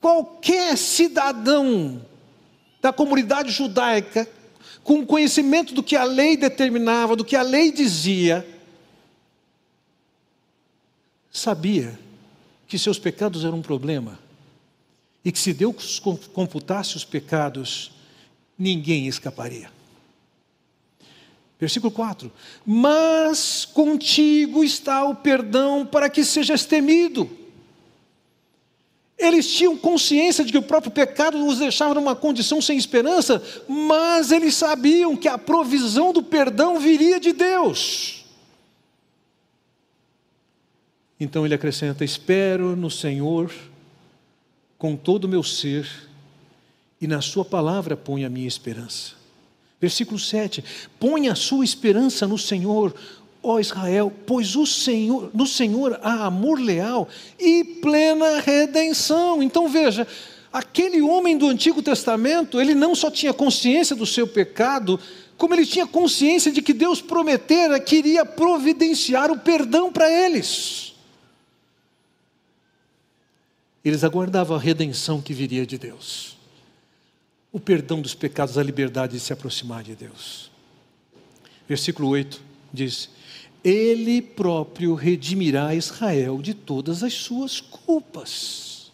Qualquer 0.00 0.76
cidadão 0.76 2.04
da 2.82 2.92
comunidade 2.92 3.52
judaica, 3.52 4.28
com 4.84 5.04
conhecimento 5.04 5.74
do 5.74 5.82
que 5.82 5.96
a 5.96 6.04
lei 6.04 6.36
determinava, 6.36 7.16
do 7.16 7.24
que 7.24 7.34
a 7.34 7.42
lei 7.42 7.72
dizia, 7.72 8.46
sabia 11.32 11.98
que 12.68 12.78
seus 12.78 12.98
pecados 12.98 13.44
eram 13.44 13.58
um 13.58 13.62
problema 13.62 14.18
e 15.24 15.32
que 15.32 15.38
se 15.38 15.54
Deus 15.54 15.98
computasse 16.32 16.96
os 16.96 17.04
pecados, 17.04 17.92
ninguém 18.58 19.08
escaparia. 19.08 19.72
Versículo 21.58 21.90
4: 21.90 22.30
Mas 22.66 23.64
contigo 23.64 24.62
está 24.62 25.02
o 25.04 25.14
perdão 25.14 25.86
para 25.86 26.10
que 26.10 26.22
sejas 26.22 26.66
temido. 26.66 27.43
Eles 29.16 29.50
tinham 29.50 29.76
consciência 29.76 30.44
de 30.44 30.50
que 30.50 30.58
o 30.58 30.62
próprio 30.62 30.90
pecado 30.90 31.46
os 31.46 31.58
deixava 31.58 31.94
numa 31.94 32.16
condição 32.16 32.60
sem 32.60 32.76
esperança, 32.76 33.42
mas 33.68 34.32
eles 34.32 34.54
sabiam 34.54 35.16
que 35.16 35.28
a 35.28 35.38
provisão 35.38 36.12
do 36.12 36.22
perdão 36.22 36.80
viria 36.80 37.20
de 37.20 37.32
Deus. 37.32 38.24
Então 41.18 41.44
ele 41.44 41.54
acrescenta: 41.54 42.04
Espero 42.04 42.74
no 42.74 42.90
Senhor 42.90 43.52
com 44.76 44.96
todo 44.96 45.24
o 45.24 45.28
meu 45.28 45.42
ser 45.42 45.88
e 47.00 47.06
na 47.06 47.20
Sua 47.20 47.44
palavra 47.44 47.96
ponho 47.96 48.26
a 48.26 48.30
minha 48.30 48.48
esperança. 48.48 49.12
Versículo 49.80 50.18
7: 50.18 50.64
Põe 50.98 51.28
a 51.28 51.34
sua 51.34 51.64
esperança 51.64 52.26
no 52.26 52.38
Senhor, 52.38 52.94
ó 53.44 53.60
Israel, 53.60 54.12
pois 54.26 54.56
o 54.56 54.66
Senhor, 54.66 55.30
no 55.34 55.46
Senhor 55.46 55.98
há 56.02 56.26
amor 56.26 56.58
leal 56.58 57.08
e 57.38 57.62
plena 57.64 58.40
redenção. 58.40 59.42
Então 59.42 59.68
veja, 59.68 60.06
aquele 60.52 61.00
homem 61.02 61.36
do 61.36 61.46
Antigo 61.46 61.82
Testamento, 61.82 62.60
ele 62.60 62.74
não 62.74 62.94
só 62.94 63.10
tinha 63.10 63.34
consciência 63.34 63.94
do 63.94 64.06
seu 64.06 64.26
pecado, 64.26 64.98
como 65.36 65.54
ele 65.54 65.66
tinha 65.66 65.86
consciência 65.86 66.50
de 66.50 66.62
que 66.62 66.72
Deus 66.72 67.00
prometera 67.00 67.78
que 67.78 67.96
iria 67.96 68.24
providenciar 68.24 69.30
o 69.30 69.38
perdão 69.38 69.92
para 69.92 70.10
eles. 70.10 70.94
Eles 73.84 74.02
aguardavam 74.02 74.56
a 74.56 74.60
redenção 74.60 75.20
que 75.20 75.34
viria 75.34 75.66
de 75.66 75.76
Deus 75.76 76.34
o 77.54 77.60
perdão 77.60 78.02
dos 78.02 78.14
pecados, 78.14 78.58
a 78.58 78.62
liberdade 78.64 79.12
de 79.12 79.20
se 79.20 79.32
aproximar 79.32 79.84
de 79.84 79.94
Deus. 79.94 80.50
Versículo 81.68 82.08
8 82.08 82.42
diz: 82.72 83.08
Ele 83.64 84.20
próprio 84.20 84.94
redimirá 84.94 85.74
Israel 85.74 86.42
de 86.42 86.52
todas 86.52 87.02
as 87.02 87.14
suas 87.14 87.62
culpas. 87.62 88.92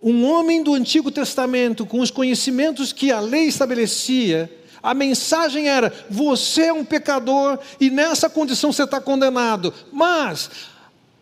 Um 0.00 0.24
homem 0.24 0.62
do 0.62 0.72
Antigo 0.72 1.10
Testamento, 1.10 1.84
com 1.84 1.98
os 1.98 2.12
conhecimentos 2.12 2.92
que 2.92 3.10
a 3.10 3.18
lei 3.18 3.46
estabelecia, 3.46 4.48
a 4.80 4.94
mensagem 4.94 5.68
era: 5.68 5.92
você 6.08 6.66
é 6.66 6.72
um 6.72 6.84
pecador 6.84 7.58
e 7.80 7.90
nessa 7.90 8.30
condição 8.30 8.72
você 8.72 8.84
está 8.84 9.00
condenado, 9.00 9.74
mas 9.90 10.48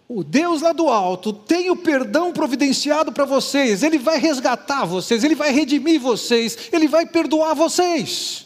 o 0.07 0.23
Deus 0.23 0.61
lá 0.61 0.75
do 0.75 0.89
alto 0.91 1.33
tem 1.33 1.71
o 1.71 1.77
perdão 1.77 2.31
providenciado 2.31 3.11
para 3.11 3.25
vocês, 3.25 3.83
Ele 3.83 3.97
vai 3.97 4.19
resgatar 4.19 4.85
vocês, 4.85 5.25
Ele 5.25 5.35
vai 5.35 5.51
redimir 5.51 5.99
vocês, 5.99 6.69
Ele 6.71 6.87
vai 6.87 7.07
perdoar 7.07 7.55
vocês. 7.55 8.44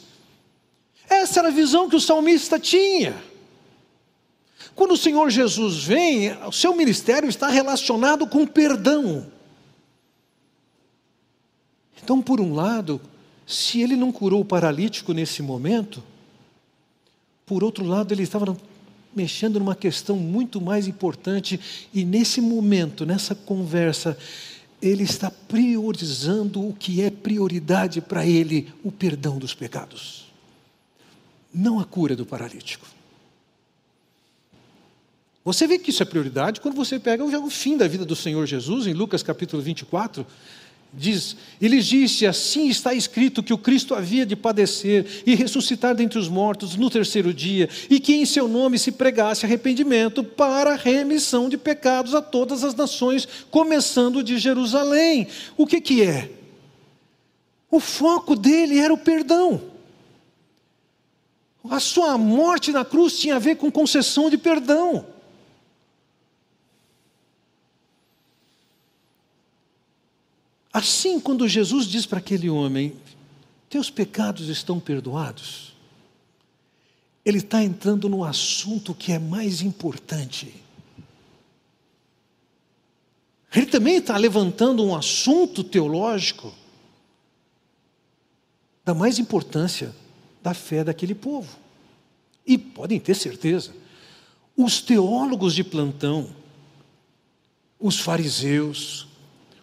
Essa 1.09 1.40
era 1.40 1.49
a 1.49 1.53
visão 1.53 1.88
que 1.88 1.97
o 1.97 2.01
salmista 2.01 2.59
tinha. 2.59 3.16
Quando 4.75 4.92
o 4.92 4.97
Senhor 4.97 5.29
Jesus 5.31 5.83
vem, 5.83 6.33
o 6.47 6.53
seu 6.53 6.75
ministério 6.75 7.29
está 7.29 7.49
relacionado 7.49 8.27
com 8.27 8.47
perdão. 8.47 9.27
Então, 12.03 12.23
por 12.23 12.40
um 12.40 12.55
lado, 12.55 13.01
se 13.47 13.81
ele 13.81 13.97
não 13.97 14.12
curou 14.12 14.40
o 14.40 14.44
paralítico 14.44 15.12
nesse 15.12 15.42
momento, 15.42 16.03
por 17.44 17.64
outro 17.64 17.85
lado, 17.85 18.12
ele 18.12 18.23
estava 18.23 18.57
mexendo 19.16 19.59
numa 19.59 19.75
questão 19.75 20.16
muito 20.16 20.61
mais 20.61 20.87
importante 20.87 21.59
e 21.92 22.05
nesse 22.05 22.40
momento, 22.40 23.05
nessa 23.05 23.35
conversa, 23.35 24.16
ele 24.81 25.03
está 25.03 25.31
priorizando 25.31 26.66
o 26.66 26.73
que 26.73 27.03
é 27.03 27.11
prioridade 27.11 28.01
para 28.01 28.25
ele, 28.25 28.73
o 28.85 28.92
perdão 28.92 29.38
dos 29.38 29.55
pecados. 29.55 30.28
Não 31.52 31.78
a 31.78 31.84
cura 31.84 32.14
do 32.14 32.26
paralítico. 32.26 32.87
Você 35.44 35.66
vê 35.66 35.78
que 35.78 35.90
isso 35.90 36.02
é 36.02 36.06
prioridade 36.06 36.61
quando 36.61 36.74
você 36.74 36.98
pega 36.98 37.24
o 37.24 37.50
fim 37.50 37.76
da 37.76 37.88
vida 37.88 38.04
do 38.04 38.14
Senhor 38.14 38.44
Jesus, 38.46 38.87
em 38.87 38.92
Lucas 38.92 39.22
capítulo 39.22 39.62
24, 39.62 40.26
Diz, 40.92 41.37
ele 41.61 41.80
disse: 41.80 42.26
Assim 42.26 42.68
está 42.68 42.94
escrito 42.94 43.42
que 43.42 43.52
o 43.52 43.58
Cristo 43.58 43.94
havia 43.94 44.24
de 44.24 44.34
padecer 44.34 45.22
e 45.26 45.34
ressuscitar 45.34 45.94
dentre 45.94 46.18
os 46.18 46.28
mortos 46.28 46.76
no 46.76 46.88
terceiro 46.88 47.32
dia, 47.34 47.68
e 47.90 48.00
que 48.00 48.14
em 48.14 48.24
seu 48.24 48.48
nome 48.48 48.78
se 48.78 48.92
pregasse 48.92 49.44
arrependimento 49.44 50.24
para 50.24 50.74
remissão 50.74 51.48
de 51.48 51.58
pecados 51.58 52.14
a 52.14 52.22
todas 52.22 52.64
as 52.64 52.74
nações, 52.74 53.28
começando 53.50 54.22
de 54.22 54.38
Jerusalém. 54.38 55.28
O 55.58 55.66
que, 55.66 55.80
que 55.80 56.02
é? 56.02 56.30
O 57.70 57.80
foco 57.80 58.34
dele 58.34 58.78
era 58.78 58.92
o 58.92 58.98
perdão. 58.98 59.61
A 61.64 61.81
sua 61.81 62.16
morte 62.16 62.71
na 62.71 62.85
cruz 62.85 63.18
tinha 63.18 63.37
a 63.37 63.38
ver 63.38 63.57
com 63.57 63.71
concessão 63.71 64.31
de 64.31 64.38
perdão. 64.38 65.07
Assim, 70.73 71.18
quando 71.18 71.49
Jesus 71.49 71.87
diz 71.87 72.07
para 72.07 72.18
aquele 72.18 72.49
homem: 72.49 72.94
Teus 73.68 73.90
pecados 73.90 74.49
estão 74.49 74.79
perdoados, 74.79 75.75
ele 77.25 77.38
está 77.38 77.62
entrando 77.62 78.09
no 78.09 78.25
assunto 78.25 78.94
que 78.94 79.12
é 79.12 79.18
mais 79.18 79.61
importante. 79.61 80.55
Ele 83.55 83.66
também 83.66 83.97
está 83.97 84.16
levantando 84.16 84.85
um 84.85 84.94
assunto 84.94 85.64
teológico 85.64 86.55
da 88.85 88.94
mais 88.94 89.18
importância 89.18 89.94
da 90.42 90.55
fé 90.55 90.85
daquele 90.85 91.14
povo. 91.14 91.57
E 92.46 92.57
podem 92.57 92.98
ter 92.98 93.14
certeza, 93.14 93.72
os 94.57 94.81
teólogos 94.81 95.55
de 95.55 95.62
plantão, 95.62 96.35
os 97.79 98.01
fariseus, 98.01 99.07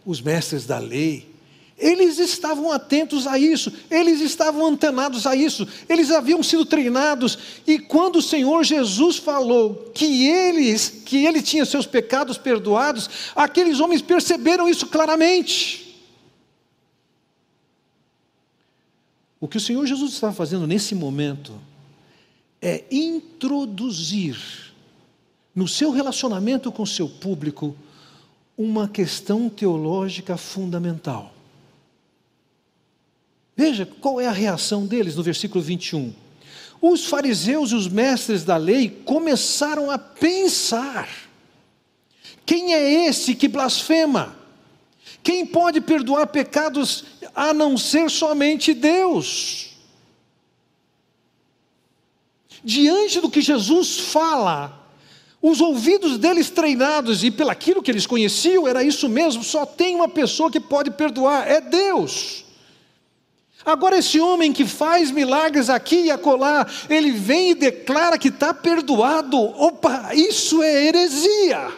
os 0.05 0.21
mestres 0.21 0.65
da 0.65 0.77
lei, 0.77 1.35
eles 1.77 2.19
estavam 2.19 2.71
atentos 2.71 3.27
a 3.27 3.38
isso, 3.38 3.71
eles 3.91 4.21
estavam 4.21 4.65
antenados 4.65 5.27
a 5.27 5.35
isso, 5.35 5.67
eles 5.89 6.09
haviam 6.09 6.41
sido 6.41 6.65
treinados, 6.65 7.38
e 7.67 7.77
quando 7.77 8.17
o 8.17 8.21
Senhor 8.21 8.63
Jesus 8.63 9.17
falou 9.17 9.91
que 9.93 10.25
eles, 10.27 11.01
que 11.05 11.25
ele 11.25 11.41
tinha 11.41 11.65
seus 11.65 11.85
pecados 11.85 12.38
perdoados, 12.38 13.09
aqueles 13.35 13.81
homens 13.81 14.01
perceberam 14.01 14.69
isso 14.69 14.88
claramente. 14.88 15.84
O 19.45 19.47
que 19.47 19.58
o 19.58 19.62
Senhor 19.62 19.86
Jesus 19.86 20.13
estava 20.13 20.34
fazendo 20.34 20.65
nesse 20.65 20.95
momento 20.95 21.53
é 22.60 22.84
introduzir 22.89 24.36
no 25.53 25.67
seu 25.67 25.91
relacionamento 25.91 26.71
com 26.71 26.81
o 26.81 26.88
seu 26.88 27.08
público 27.08 27.75
uma 28.58 28.88
questão 28.88 29.47
teológica 29.47 30.36
fundamental. 30.36 31.31
Veja 33.55 33.86
qual 33.86 34.19
é 34.19 34.25
a 34.25 34.31
reação 34.31 34.88
deles 34.88 35.15
no 35.15 35.21
versículo 35.21 35.63
21. 35.63 36.12
Os 36.81 37.05
fariseus 37.05 37.69
e 37.69 37.75
os 37.75 37.88
mestres 37.88 38.43
da 38.43 38.58
lei 38.58 38.89
começaram 38.89 39.91
a 39.91 39.99
pensar: 39.99 41.08
quem 42.47 42.73
é 42.73 43.05
esse 43.08 43.36
que 43.36 43.47
blasfema? 43.47 44.34
Quem 45.25 45.43
pode 45.43 45.81
perdoar 45.81 46.27
pecados 46.27 47.03
a 47.33 47.51
não 47.51 47.79
ser 47.79 48.11
somente 48.11 48.75
Deus? 48.75 49.71
Diante 52.63 53.19
do 53.19 53.27
que 53.27 53.41
Jesus 53.41 53.97
fala, 53.97 54.88
os 55.41 55.59
ouvidos 55.59 56.19
deles 56.19 56.51
treinados 56.51 57.23
e 57.23 57.31
pelaquilo 57.31 57.81
que 57.81 57.89
eles 57.89 58.05
conheciam, 58.05 58.67
era 58.67 58.83
isso 58.83 59.09
mesmo, 59.09 59.43
só 59.43 59.65
tem 59.65 59.95
uma 59.95 60.07
pessoa 60.07 60.51
que 60.51 60.59
pode 60.59 60.91
perdoar, 60.91 61.49
é 61.49 61.59
Deus. 61.59 62.45
Agora, 63.65 63.97
esse 63.97 64.19
homem 64.19 64.53
que 64.53 64.63
faz 64.63 65.09
milagres 65.09 65.71
aqui 65.71 66.01
e 66.03 66.11
acolá, 66.11 66.67
ele 66.88 67.09
vem 67.09 67.49
e 67.49 67.55
declara 67.55 68.19
que 68.19 68.27
está 68.27 68.53
perdoado. 68.53 69.39
Opa, 69.39 70.13
isso 70.13 70.61
é 70.61 70.85
heresia. 70.85 71.71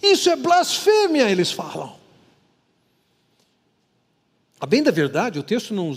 Isso 0.00 0.30
é 0.30 0.36
blasfêmia, 0.36 1.28
eles 1.28 1.50
falam. 1.50 1.95
A 4.58 4.66
bem 4.66 4.82
da 4.82 4.90
verdade, 4.90 5.38
o 5.38 5.42
texto 5.42 5.74
não, 5.74 5.92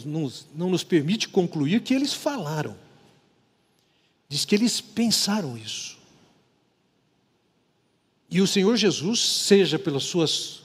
não, 0.54 0.70
nos 0.70 0.84
permite 0.84 1.30
concluir 1.30 1.82
que 1.82 1.94
eles 1.94 2.14
falaram. 2.14 2.76
Diz 4.28 4.44
que 4.44 4.54
eles 4.54 4.82
pensaram 4.82 5.58
isso. 5.58 5.98
E 8.30 8.42
o 8.42 8.48
Senhor 8.48 8.76
Jesus, 8.76 9.20
seja 9.20 9.80
pelas 9.80 10.04
suas 10.04 10.62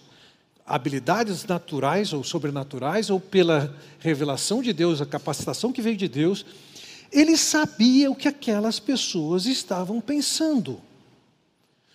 habilidades 0.67 1.45
naturais 1.45 2.13
ou 2.13 2.25
sobrenaturais, 2.25 3.11
ou 3.11 3.21
pela 3.21 3.75
revelação 4.01 4.61
de 4.61 4.73
Deus, 4.73 5.01
a 5.01 5.07
capacitação 5.07 5.73
que 5.73 5.81
veio 5.81 5.97
de 5.97 6.09
Deus, 6.09 6.45
ele 7.13 7.37
sabia 7.37 8.11
o 8.11 8.17
que 8.17 8.27
aquelas 8.27 8.81
pessoas 8.81 9.47
estavam 9.47 10.01
pensando. 10.01 10.81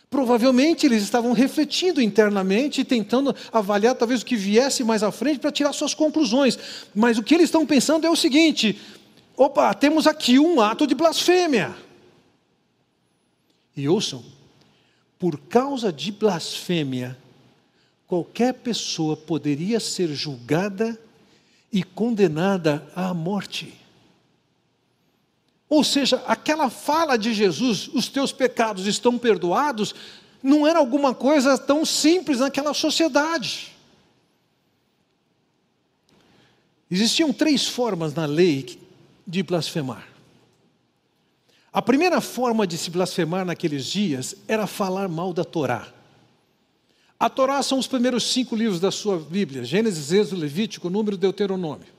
Provavelmente 0.09 0.87
eles 0.87 1.03
estavam 1.03 1.33
refletindo 1.33 2.01
internamente, 2.01 2.83
tentando 2.83 3.35
avaliar 3.53 3.93
talvez 3.93 4.21
o 4.21 4.25
que 4.25 4.35
viesse 4.35 4.83
mais 4.83 5.03
à 5.03 5.11
frente 5.11 5.39
para 5.39 5.51
tirar 5.51 5.71
suas 5.71 5.93
conclusões. 5.93 6.57
Mas 6.95 7.19
o 7.19 7.23
que 7.23 7.35
eles 7.35 7.45
estão 7.45 7.65
pensando 7.65 8.07
é 8.07 8.09
o 8.09 8.15
seguinte: 8.15 8.79
opa, 9.37 9.71
temos 9.73 10.07
aqui 10.07 10.39
um 10.39 10.59
ato 10.59 10.87
de 10.87 10.95
blasfêmia. 10.95 11.75
E 13.77 13.87
ouçam, 13.87 14.25
por 15.19 15.39
causa 15.39 15.93
de 15.93 16.11
blasfêmia, 16.11 17.15
qualquer 18.07 18.55
pessoa 18.55 19.15
poderia 19.15 19.79
ser 19.79 20.07
julgada 20.07 20.99
e 21.71 21.83
condenada 21.83 22.85
à 22.95 23.13
morte. 23.13 23.78
Ou 25.69 25.83
seja, 25.83 26.23
aquela 26.25 26.69
fala 26.69 27.15
de 27.15 27.33
Jesus, 27.33 27.87
os 27.93 28.07
teus 28.07 28.31
pecados 28.31 28.87
estão 28.87 29.19
perdoados, 29.19 29.93
não 30.41 30.65
era 30.65 30.79
alguma 30.79 31.13
coisa 31.13 31.57
tão 31.57 31.85
simples 31.85 32.39
naquela 32.39 32.73
sociedade. 32.73 33.75
Existiam 36.89 37.31
três 37.31 37.67
formas 37.67 38.15
na 38.15 38.25
lei 38.25 38.79
de 39.27 39.43
blasfemar. 39.43 40.07
A 41.71 41.83
primeira 41.83 42.19
forma 42.19 42.65
de 42.65 42.75
se 42.75 42.89
blasfemar 42.89 43.45
naqueles 43.45 43.85
dias 43.85 44.35
era 44.47 44.65
falar 44.65 45.07
mal 45.07 45.31
da 45.31 45.43
Torá. 45.43 45.87
A 47.19 47.29
Torá 47.29 47.61
são 47.61 47.77
os 47.77 47.85
primeiros 47.85 48.31
cinco 48.31 48.55
livros 48.55 48.79
da 48.79 48.89
sua 48.89 49.19
Bíblia: 49.19 49.63
Gênesis, 49.63 50.11
Êxodo, 50.11 50.41
Levítico, 50.41 50.89
Número, 50.89 51.15
Deuteronômio. 51.15 51.98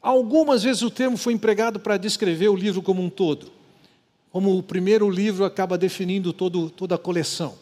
Algumas 0.00 0.62
vezes 0.62 0.82
o 0.82 0.90
termo 0.90 1.16
foi 1.16 1.32
empregado 1.32 1.80
para 1.80 1.96
descrever 1.96 2.48
o 2.48 2.56
livro 2.56 2.80
como 2.80 3.02
um 3.02 3.10
todo, 3.10 3.50
como 4.30 4.56
o 4.56 4.62
primeiro 4.62 5.10
livro 5.10 5.44
acaba 5.44 5.76
definindo 5.76 6.32
todo, 6.32 6.70
toda 6.70 6.94
a 6.94 6.98
coleção. 6.98 7.56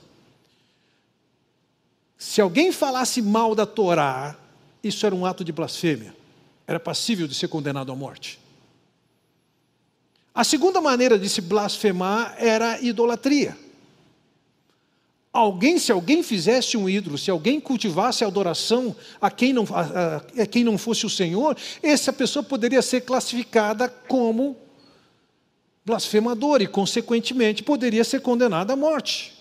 Se 2.18 2.40
alguém 2.40 2.72
falasse 2.72 3.20
mal 3.20 3.54
da 3.54 3.66
Torá, 3.66 4.36
isso 4.82 5.04
era 5.06 5.14
um 5.14 5.24
ato 5.24 5.44
de 5.44 5.52
blasfêmia, 5.52 6.14
era 6.66 6.78
passível 6.80 7.26
de 7.26 7.34
ser 7.34 7.48
condenado 7.48 7.90
à 7.90 7.96
morte. 7.96 8.38
A 10.34 10.44
segunda 10.44 10.80
maneira 10.82 11.18
de 11.18 11.28
se 11.30 11.40
blasfemar 11.40 12.36
era 12.38 12.78
idolatria. 12.80 13.56
Alguém, 15.36 15.78
se 15.78 15.92
alguém 15.92 16.22
fizesse 16.22 16.78
um 16.78 16.88
ídolo, 16.88 17.18
se 17.18 17.30
alguém 17.30 17.60
cultivasse 17.60 18.24
a 18.24 18.26
adoração 18.26 18.96
a 19.20 19.30
quem 19.30 19.52
não, 19.52 19.64
a, 19.70 20.42
a 20.42 20.46
quem 20.46 20.64
não 20.64 20.78
fosse 20.78 21.04
o 21.04 21.10
Senhor, 21.10 21.54
essa 21.82 22.10
pessoa 22.10 22.42
poderia 22.42 22.80
ser 22.80 23.02
classificada 23.02 23.86
como 23.86 24.56
blasfemador 25.84 26.62
e, 26.62 26.66
consequentemente, 26.66 27.62
poderia 27.62 28.02
ser 28.02 28.22
condenada 28.22 28.72
à 28.72 28.76
morte. 28.76 29.34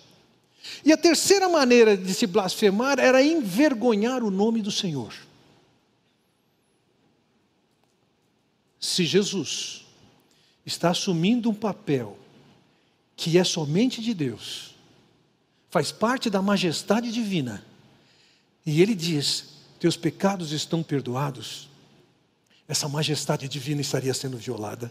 E 0.84 0.92
a 0.92 0.98
terceira 0.98 1.48
maneira 1.48 1.96
de 1.96 2.14
se 2.14 2.28
blasfemar 2.28 3.00
era 3.00 3.24
envergonhar 3.24 4.22
o 4.22 4.30
nome 4.30 4.62
do 4.62 4.72
Senhor. 4.72 5.14
Se 8.82 9.06
Jesus 9.06 9.86
está 10.66 10.90
assumindo 10.90 11.50
um 11.50 11.56
papel 11.56 12.20
que 13.16 13.38
é 13.38 13.46
somente 13.46 14.02
de 14.02 14.14
Deus, 14.14 14.75
faz 15.76 15.92
parte 15.92 16.30
da 16.30 16.42
majestade 16.42 17.12
divina. 17.12 17.62
E 18.66 18.82
ele 18.82 18.96
diz: 18.96 19.56
Teus 19.78 19.98
pecados 19.98 20.54
estão 20.54 20.82
perdoados. 20.82 21.68
Essa 22.66 22.88
majestade 22.88 23.46
divina 23.50 23.82
estaria 23.82 24.14
sendo 24.14 24.38
violada. 24.38 24.90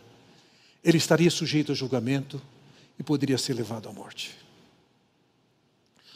Ele 0.85 0.99
estaria 0.99 1.31
sujeito 1.31 1.73
a 1.73 1.75
julgamento 1.75 2.39
e 2.99 3.03
poderia 3.03 3.39
ser 3.39 3.55
levado 3.55 3.89
à 3.89 3.93
morte. 3.95 4.37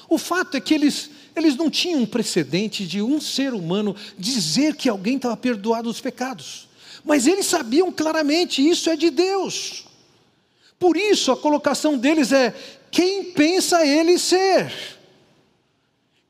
O 0.07 0.19
fato 0.19 0.59
é 0.59 0.61
que 0.61 0.75
eles, 0.75 1.13
eles 1.35 1.57
não 1.57 1.71
tinham 1.71 2.03
um 2.03 2.07
precedente 2.07 2.87
de 2.87 3.01
um 3.01 3.19
ser 3.23 3.55
humano 3.55 3.97
dizer 4.19 4.77
que 4.77 4.91
alguém 4.91 5.17
estava 5.17 5.37
perdoado 5.39 5.89
dos 5.89 6.03
pecados. 6.03 6.69
Mas 7.03 7.27
eles 7.27 7.47
sabiam 7.47 7.91
claramente, 7.91 8.61
isso 8.61 8.91
é 8.91 8.97
de 8.97 9.09
Deus. 9.09 9.87
Por 10.79 10.95
isso 10.95 11.33
a 11.33 11.37
colocação 11.39 11.97
deles 11.97 12.33
é: 12.33 12.55
quem 12.91 13.33
pensa 13.33 13.87
ele 13.87 14.19
ser? 14.19 14.99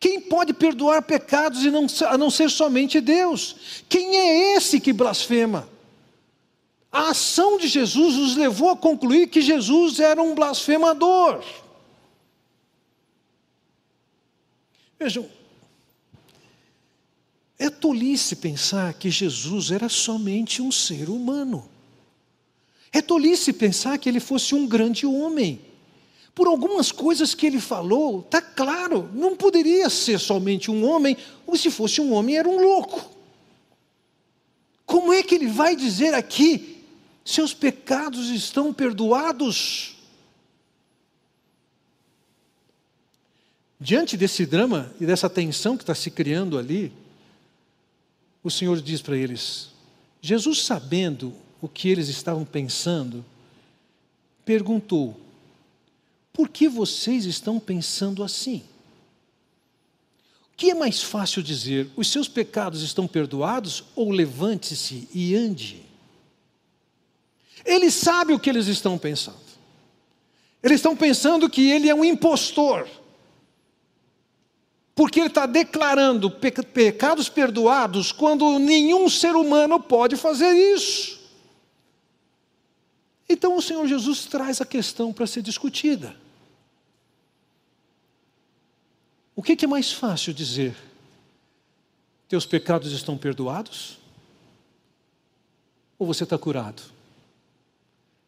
Quem 0.01 0.21
pode 0.21 0.53
perdoar 0.53 1.03
pecados 1.03 1.65
e 1.65 1.71
não, 1.71 1.87
a 2.09 2.17
não 2.17 2.31
ser 2.31 2.51
somente 2.51 3.01
Deus? 3.01 3.83
Quem 3.89 4.17
é 4.17 4.57
esse 4.57 4.81
que 4.81 4.93
blasfema? 4.93 5.69
A 6.91 7.11
ação 7.11 7.59
de 7.59 7.69
Jesus 7.69 8.17
nos 8.17 8.37
levou 8.37 8.71
a 8.71 8.77
concluir 8.77 9.29
que 9.29 9.41
Jesus 9.41 9.99
era 9.99 10.23
um 10.23 10.35
blasfemador. 10.35 11.45
Vejam, 14.99 15.29
é 17.59 17.69
tolice 17.69 18.37
pensar 18.37 18.95
que 18.95 19.11
Jesus 19.11 19.71
era 19.71 19.89
somente 19.89 20.63
um 20.63 20.71
ser 20.71 21.11
humano. 21.11 21.69
É 22.93 23.03
tolice 23.03 23.53
pensar 23.53 23.99
que 23.99 24.09
ele 24.09 24.21
fosse 24.21 24.55
um 24.55 24.67
grande 24.67 25.05
homem 25.05 25.68
por 26.39 26.47
algumas 26.47 26.93
coisas 26.93 27.35
que 27.35 27.47
ele 27.47 27.59
falou, 27.59 28.21
está 28.21 28.41
claro, 28.41 29.11
não 29.13 29.35
poderia 29.35 29.91
ser 29.91 30.21
somente 30.21 30.71
um 30.71 30.89
homem, 30.89 31.17
ou 31.45 31.57
se 31.57 31.69
fosse 31.69 32.01
um 32.01 32.13
homem, 32.13 32.37
era 32.37 32.49
um 32.49 32.61
louco. 32.61 33.11
Como 34.87 35.13
é 35.13 35.21
que 35.21 35.35
ele 35.35 35.49
vai 35.49 35.75
dizer 35.75 36.15
aqui, 36.15 36.85
seus 37.25 37.53
pecados 37.53 38.31
estão 38.31 38.73
perdoados? 38.73 39.97
Diante 43.81 44.17
desse 44.17 44.47
drama 44.47 44.95
e 45.01 45.07
dessa 45.07 45.29
tensão 45.29 45.77
que 45.77 45.83
está 45.83 45.95
se 45.97 46.09
criando 46.09 46.57
ali, 46.57 46.93
o 48.45 48.51
Senhor 48.51 48.81
diz 48.81 49.03
para 49.03 49.17
eles: 49.17 49.71
Jesus, 50.23 50.63
sabendo 50.63 51.35
o 51.61 51.69
que 51.69 51.89
eles 51.89 52.09
estavam 52.09 52.45
pensando, 52.45 53.25
perguntou: 54.45 55.19
por 56.39 56.49
que 56.49 56.69
vocês 56.69 57.25
estão 57.25 57.59
pensando 57.59 58.23
assim? 58.23 58.63
O 60.53 60.57
que 60.57 60.71
é 60.71 60.75
mais 60.75 61.03
fácil 61.03 61.43
dizer? 61.43 61.91
Os 61.97 62.13
seus 62.13 62.29
pecados 62.29 62.81
estão 62.81 63.09
perdoados 63.09 63.83
ou 63.97 64.13
levante-se 64.13 65.09
e 65.13 65.35
ande? 65.35 65.83
Ele 67.65 67.91
sabe 67.91 68.35
o 68.35 68.39
que 68.39 68.49
eles 68.49 68.69
estão 68.69 68.97
pensando. 68.97 69.41
Eles 70.63 70.77
estão 70.77 70.95
pensando 70.95 71.51
que 71.51 71.69
ele 71.69 71.89
é 71.89 71.95
um 71.95 72.05
impostor. 72.05 72.89
porque 74.95 75.19
ele 75.19 75.27
está 75.27 75.45
declarando 75.45 76.31
pecados 76.31 77.29
perdoados 77.29 78.13
quando 78.13 78.61
nenhum 78.61 79.09
ser 79.09 79.35
humano 79.35 79.81
pode 79.81 80.15
fazer 80.15 80.53
isso. 80.53 81.19
Então 83.29 83.57
o 83.57 83.63
Senhor 83.63 83.85
Jesus 83.89 84.25
traz 84.27 84.61
a 84.61 84.65
questão 84.65 85.13
para 85.13 85.27
ser 85.27 85.43
discutida. 85.43 86.28
O 89.39 89.43
que, 89.43 89.55
que 89.55 89.67
é 89.67 89.69
mais 89.69 89.93
fácil 89.93 90.35
dizer? 90.35 90.75
Teus 92.29 92.45
pecados 92.45 92.91
estão 92.91 93.17
perdoados? 93.17 93.97
Ou 95.97 96.09
você 96.09 96.25
está 96.25 96.37
curado? 96.37 96.83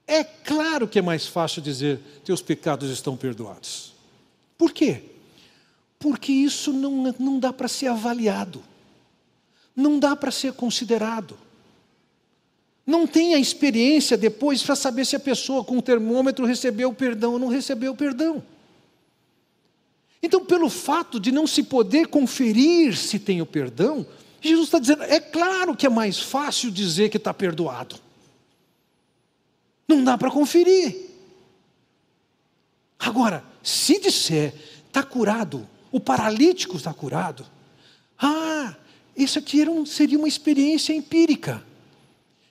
É 0.07 0.23
claro 0.23 0.87
que 0.87 1.01
é 1.01 1.03
mais 1.03 1.27
fácil 1.27 1.61
dizer: 1.61 1.99
teus 2.25 2.41
pecados 2.41 2.89
estão 2.93 3.17
perdoados. 3.17 3.93
Por 4.57 4.73
quê? 4.73 5.03
Porque 5.99 6.31
isso 6.31 6.73
não, 6.73 7.13
não 7.19 7.41
dá 7.41 7.53
para 7.53 7.67
ser 7.67 7.89
avaliado, 7.89 8.63
não 9.75 9.99
dá 9.99 10.15
para 10.15 10.31
ser 10.31 10.53
considerado. 10.53 11.37
Não 12.87 13.05
tem 13.05 13.35
a 13.35 13.39
experiência 13.41 14.17
depois 14.17 14.63
para 14.63 14.77
saber 14.77 15.05
se 15.05 15.17
a 15.17 15.21
pessoa 15.21 15.65
com 15.65 15.77
o 15.77 15.83
termômetro 15.83 16.47
recebeu 16.47 16.91
o 16.91 16.95
perdão 16.95 17.33
ou 17.33 17.39
não 17.41 17.49
recebeu 17.49 17.91
o 17.91 17.97
perdão. 17.97 18.41
Então, 20.23 20.45
pelo 20.45 20.69
fato 20.69 21.19
de 21.19 21.33
não 21.33 21.47
se 21.47 21.63
poder 21.63 22.09
conferir 22.09 22.97
se 22.97 23.19
tem 23.19 23.41
o 23.41 23.47
perdão, 23.47 24.07
Jesus 24.41 24.67
está 24.67 24.79
dizendo: 24.79 25.03
é 25.03 25.21
claro 25.21 25.77
que 25.77 25.87
é 25.87 25.91
mais 25.91 26.19
fácil 26.19 26.71
dizer 26.71 27.09
que 27.09 27.17
está 27.17 27.33
perdoado. 27.33 27.97
Não 29.89 30.05
dá 30.05 30.17
para 30.17 30.31
conferir. 30.31 31.11
Agora, 32.99 33.43
se 33.63 33.99
disser, 33.99 34.55
está 34.87 35.03
curado, 35.03 35.67
o 35.91 35.99
paralítico 35.99 36.77
está 36.77 36.93
curado, 36.93 37.47
ah, 38.19 38.77
isso 39.17 39.39
aqui 39.39 39.67
um, 39.69 39.87
seria 39.87 40.19
uma 40.19 40.29
experiência 40.29 40.93
empírica. 40.93 41.65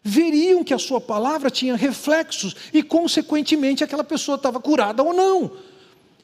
Veriam 0.03 0.63
que 0.63 0.73
a 0.73 0.79
sua 0.79 0.99
palavra 0.99 1.51
tinha 1.51 1.75
reflexos 1.75 2.55
e, 2.73 2.82
consequentemente, 2.82 3.84
aquela 3.84 4.03
pessoa 4.03 4.36
estava 4.36 4.60
curada 4.60 5.03
ou 5.03 5.13
não. 5.13 5.51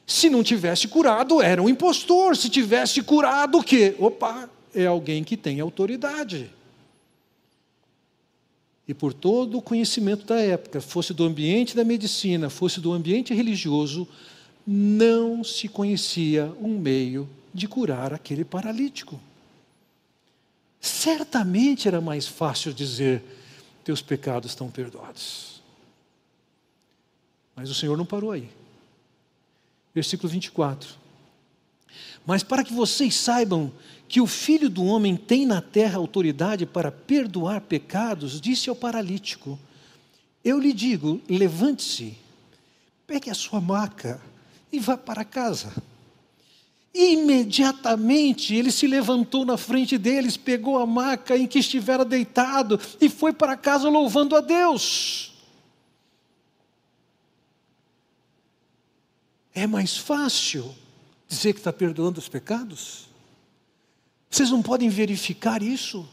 Se 0.05 0.29
não 0.29 0.43
tivesse 0.43 0.87
curado, 0.87 1.41
era 1.41 1.61
um 1.61 1.69
impostor. 1.69 2.37
Se 2.37 2.49
tivesse 2.49 3.01
curado, 3.01 3.59
o 3.59 3.63
quê? 3.63 3.95
Opa, 3.97 4.49
é 4.73 4.85
alguém 4.85 5.23
que 5.23 5.35
tem 5.35 5.59
autoridade 5.59 6.49
e 8.87 8.93
por 8.93 9.13
todo 9.13 9.57
o 9.57 9.61
conhecimento 9.61 10.25
da 10.25 10.39
época, 10.39 10.79
fosse 10.79 11.13
do 11.13 11.23
ambiente 11.23 11.75
da 11.75 11.83
medicina, 11.83 12.49
fosse 12.49 12.79
do 12.79 12.93
ambiente 12.93 13.33
religioso, 13.33 14.07
não 14.65 15.43
se 15.43 15.67
conhecia 15.67 16.51
um 16.61 16.77
meio 16.77 17.27
de 17.53 17.67
curar 17.67 18.13
aquele 18.13 18.43
paralítico. 18.43 19.19
Certamente 20.79 21.87
era 21.87 21.99
mais 21.99 22.27
fácil 22.27 22.73
dizer: 22.73 23.23
teus 23.83 24.01
pecados 24.01 24.51
estão 24.51 24.69
perdoados. 24.69 25.61
Mas 27.55 27.69
o 27.69 27.73
Senhor 27.73 27.97
não 27.97 28.05
parou 28.05 28.31
aí. 28.31 28.49
Versículo 29.95 30.29
24. 30.29 30.95
Mas 32.25 32.43
para 32.43 32.63
que 32.63 32.73
vocês 32.73 33.15
saibam 33.15 33.71
que 34.07 34.19
o 34.19 34.27
filho 34.27 34.69
do 34.69 34.83
homem 34.83 35.15
tem 35.15 35.45
na 35.45 35.61
terra 35.61 35.97
autoridade 35.97 36.65
para 36.65 36.91
perdoar 36.91 37.61
pecados, 37.61 38.41
disse 38.41 38.69
ao 38.69 38.75
paralítico: 38.75 39.57
Eu 40.43 40.59
lhe 40.59 40.73
digo, 40.73 41.21
levante-se, 41.29 42.17
pegue 43.07 43.29
a 43.29 43.33
sua 43.33 43.61
maca 43.61 44.21
e 44.71 44.79
vá 44.79 44.97
para 44.97 45.23
casa. 45.23 45.71
Imediatamente 46.93 48.55
ele 48.55 48.71
se 48.71 48.87
levantou 48.87 49.43
na 49.45 49.57
frente 49.57 49.97
deles, 49.97 50.37
pegou 50.37 50.79
a 50.79 50.85
maca 50.85 51.37
em 51.37 51.45
que 51.45 51.59
estivera 51.59 52.05
deitado 52.05 52.79
e 53.01 53.09
foi 53.09 53.33
para 53.33 53.57
casa 53.57 53.89
louvando 53.89 54.35
a 54.35 54.41
Deus. 54.41 55.34
É 59.55 59.65
mais 59.65 59.95
fácil 59.95 60.75
dizer 61.29 61.53
que 61.53 61.59
está 61.59 61.71
perdoando 61.71 62.19
os 62.19 62.27
pecados? 62.27 63.07
Vocês 64.29 64.51
não 64.51 64.61
podem 64.61 64.89
verificar 64.89 65.63
isso? 65.63 66.05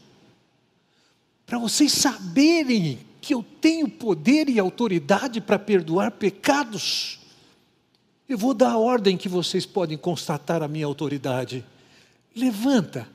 Para 1.45 1.59
vocês 1.59 1.91
saberem 1.91 2.99
que 3.19 3.33
eu 3.33 3.43
tenho 3.59 3.89
poder 3.89 4.47
e 4.47 4.57
autoridade 4.57 5.41
para 5.41 5.59
perdoar 5.59 6.11
pecados, 6.11 7.19
eu 8.29 8.37
vou 8.37 8.53
dar 8.53 8.71
a 8.71 8.77
ordem 8.77 9.17
que 9.17 9.27
vocês 9.27 9.65
podem 9.65 9.97
constatar 9.97 10.63
a 10.63 10.67
minha 10.69 10.85
autoridade. 10.85 11.65
Levanta, 12.33 13.09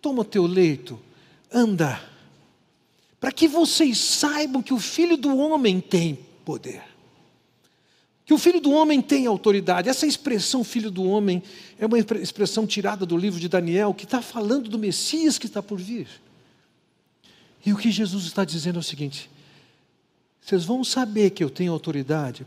toma 0.00 0.22
o 0.22 0.24
teu 0.24 0.46
leito, 0.46 0.98
anda, 1.52 2.02
para 3.20 3.30
que 3.30 3.46
vocês 3.46 3.98
saibam 3.98 4.62
que 4.62 4.72
o 4.72 4.78
Filho 4.80 5.18
do 5.18 5.36
Homem 5.36 5.78
tem 5.78 6.18
poder 6.42 6.93
que 8.24 8.32
o 8.32 8.38
filho 8.38 8.60
do 8.60 8.70
homem 8.72 9.02
tem 9.02 9.26
autoridade. 9.26 9.88
Essa 9.88 10.06
expressão 10.06 10.64
filho 10.64 10.90
do 10.90 11.04
homem 11.04 11.42
é 11.78 11.84
uma 11.84 11.98
expressão 11.98 12.66
tirada 12.66 13.04
do 13.04 13.16
livro 13.16 13.38
de 13.38 13.48
Daniel, 13.48 13.92
que 13.92 14.04
está 14.04 14.22
falando 14.22 14.68
do 14.68 14.78
Messias 14.78 15.38
que 15.38 15.46
está 15.46 15.62
por 15.62 15.78
vir. 15.78 16.08
E 17.66 17.72
o 17.72 17.76
que 17.76 17.90
Jesus 17.90 18.24
está 18.24 18.44
dizendo 18.44 18.76
é 18.76 18.80
o 18.80 18.82
seguinte: 18.82 19.30
vocês 20.40 20.64
vão 20.64 20.82
saber 20.82 21.30
que 21.30 21.44
eu 21.44 21.50
tenho 21.50 21.72
autoridade 21.72 22.46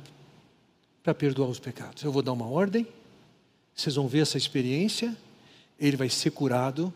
para 1.04 1.14
perdoar 1.14 1.50
os 1.50 1.60
pecados. 1.60 2.04
Eu 2.04 2.12
vou 2.12 2.22
dar 2.22 2.34
uma 2.34 2.48
ordem, 2.48 2.86
vocês 3.76 3.96
vão 3.96 4.08
ver 4.08 4.20
essa 4.20 4.38
experiência, 4.38 5.16
ele 5.80 5.96
vai 5.96 6.10
ser 6.10 6.32
curado, 6.32 6.94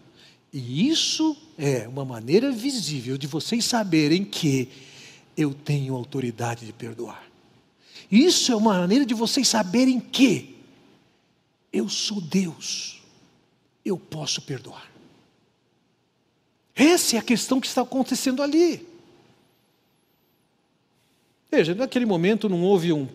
e 0.51 0.89
isso 0.89 1.37
é 1.57 1.87
uma 1.87 2.03
maneira 2.03 2.51
visível 2.51 3.17
de 3.17 3.25
vocês 3.25 3.63
saberem 3.63 4.25
que 4.25 4.67
eu 5.37 5.53
tenho 5.53 5.95
autoridade 5.95 6.65
de 6.65 6.73
perdoar. 6.73 7.30
Isso 8.11 8.51
é 8.51 8.55
uma 8.55 8.79
maneira 8.79 9.05
de 9.05 9.13
vocês 9.13 9.47
saberem 9.47 9.99
que 9.99 10.57
eu 11.71 11.87
sou 11.87 12.19
Deus, 12.19 13.01
eu 13.85 13.97
posso 13.97 14.41
perdoar. 14.41 14.91
Essa 16.75 17.15
é 17.15 17.19
a 17.19 17.23
questão 17.23 17.61
que 17.61 17.67
está 17.67 17.81
acontecendo 17.81 18.43
ali. 18.43 18.85
Veja, 21.49 21.73
naquele 21.73 22.05
momento 22.05 22.49
não 22.49 22.61
houve 22.63 22.91
um, 22.91 23.07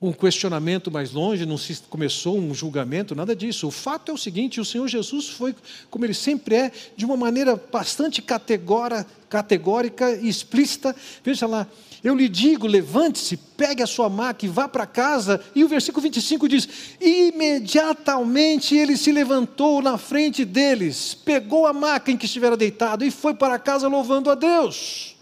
um 0.00 0.12
questionamento 0.12 0.90
mais 0.90 1.12
longe, 1.12 1.46
não 1.46 1.56
se 1.56 1.82
começou 1.88 2.38
um 2.38 2.52
julgamento, 2.52 3.14
nada 3.14 3.34
disso. 3.34 3.66
O 3.66 3.70
fato 3.70 4.10
é 4.10 4.14
o 4.14 4.18
seguinte: 4.18 4.60
o 4.60 4.64
Senhor 4.64 4.88
Jesus 4.88 5.28
foi, 5.28 5.54
como 5.90 6.04
ele 6.04 6.14
sempre 6.14 6.54
é, 6.54 6.72
de 6.96 7.04
uma 7.04 7.16
maneira 7.16 7.56
bastante 7.56 8.22
categórica 8.22 10.10
e 10.20 10.28
explícita. 10.28 10.94
Veja 11.22 11.46
lá, 11.46 11.66
eu 12.04 12.14
lhe 12.14 12.28
digo: 12.28 12.66
levante-se, 12.66 13.38
pegue 13.38 13.82
a 13.82 13.86
sua 13.86 14.10
maca 14.10 14.44
e 14.44 14.48
vá 14.48 14.68
para 14.68 14.84
casa. 14.86 15.42
E 15.54 15.64
o 15.64 15.68
versículo 15.68 16.02
25 16.02 16.46
diz: 16.46 16.68
Imediatamente 17.00 18.76
ele 18.76 18.94
se 18.98 19.10
levantou 19.10 19.80
na 19.80 19.96
frente 19.96 20.44
deles, 20.44 21.14
pegou 21.14 21.66
a 21.66 21.72
maca 21.72 22.12
em 22.12 22.16
que 22.18 22.26
estivera 22.26 22.58
deitado 22.58 23.06
e 23.06 23.10
foi 23.10 23.32
para 23.32 23.58
casa 23.58 23.88
louvando 23.88 24.30
a 24.30 24.34
Deus. 24.34 25.16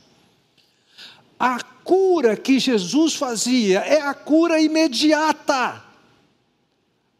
A 1.38 1.60
cura 1.84 2.36
que 2.36 2.58
Jesus 2.58 3.14
fazia 3.14 3.78
é 3.80 4.00
a 4.00 4.12
cura 4.12 4.60
imediata. 4.60 5.81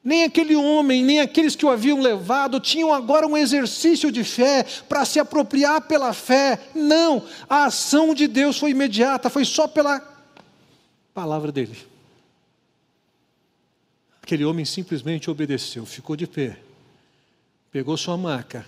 Nem 0.05 0.25
aquele 0.25 0.57
homem, 0.57 1.05
nem 1.05 1.21
aqueles 1.21 1.55
que 1.55 1.65
o 1.65 1.71
haviam 1.71 2.01
levado 2.01 2.59
tinham 2.59 2.93
agora 2.93 3.27
um 3.27 3.37
exercício 3.37 4.11
de 4.11 4.25
fé 4.25 4.65
para 4.89 5.05
se 5.05 5.21
apropriar 5.21 5.83
pela 5.83 6.13
fé. 6.13 6.59
Não, 6.75 7.25
a 7.49 7.67
ação 7.67 8.13
de 8.13 8.27
Deus 8.27 8.59
foi 8.59 8.71
imediata, 8.71 9.31
foi 9.31 9.45
só 9.45 9.69
pela 9.69 10.01
palavra 11.15 11.53
dele. 11.53 11.77
Aquele 14.21 14.45
homem 14.45 14.65
simplesmente 14.65 15.31
obedeceu, 15.31 15.87
ficou 15.87 16.17
de 16.17 16.27
pé, 16.27 16.59
pegou 17.71 17.97
sua 17.97 18.17
maca, 18.17 18.67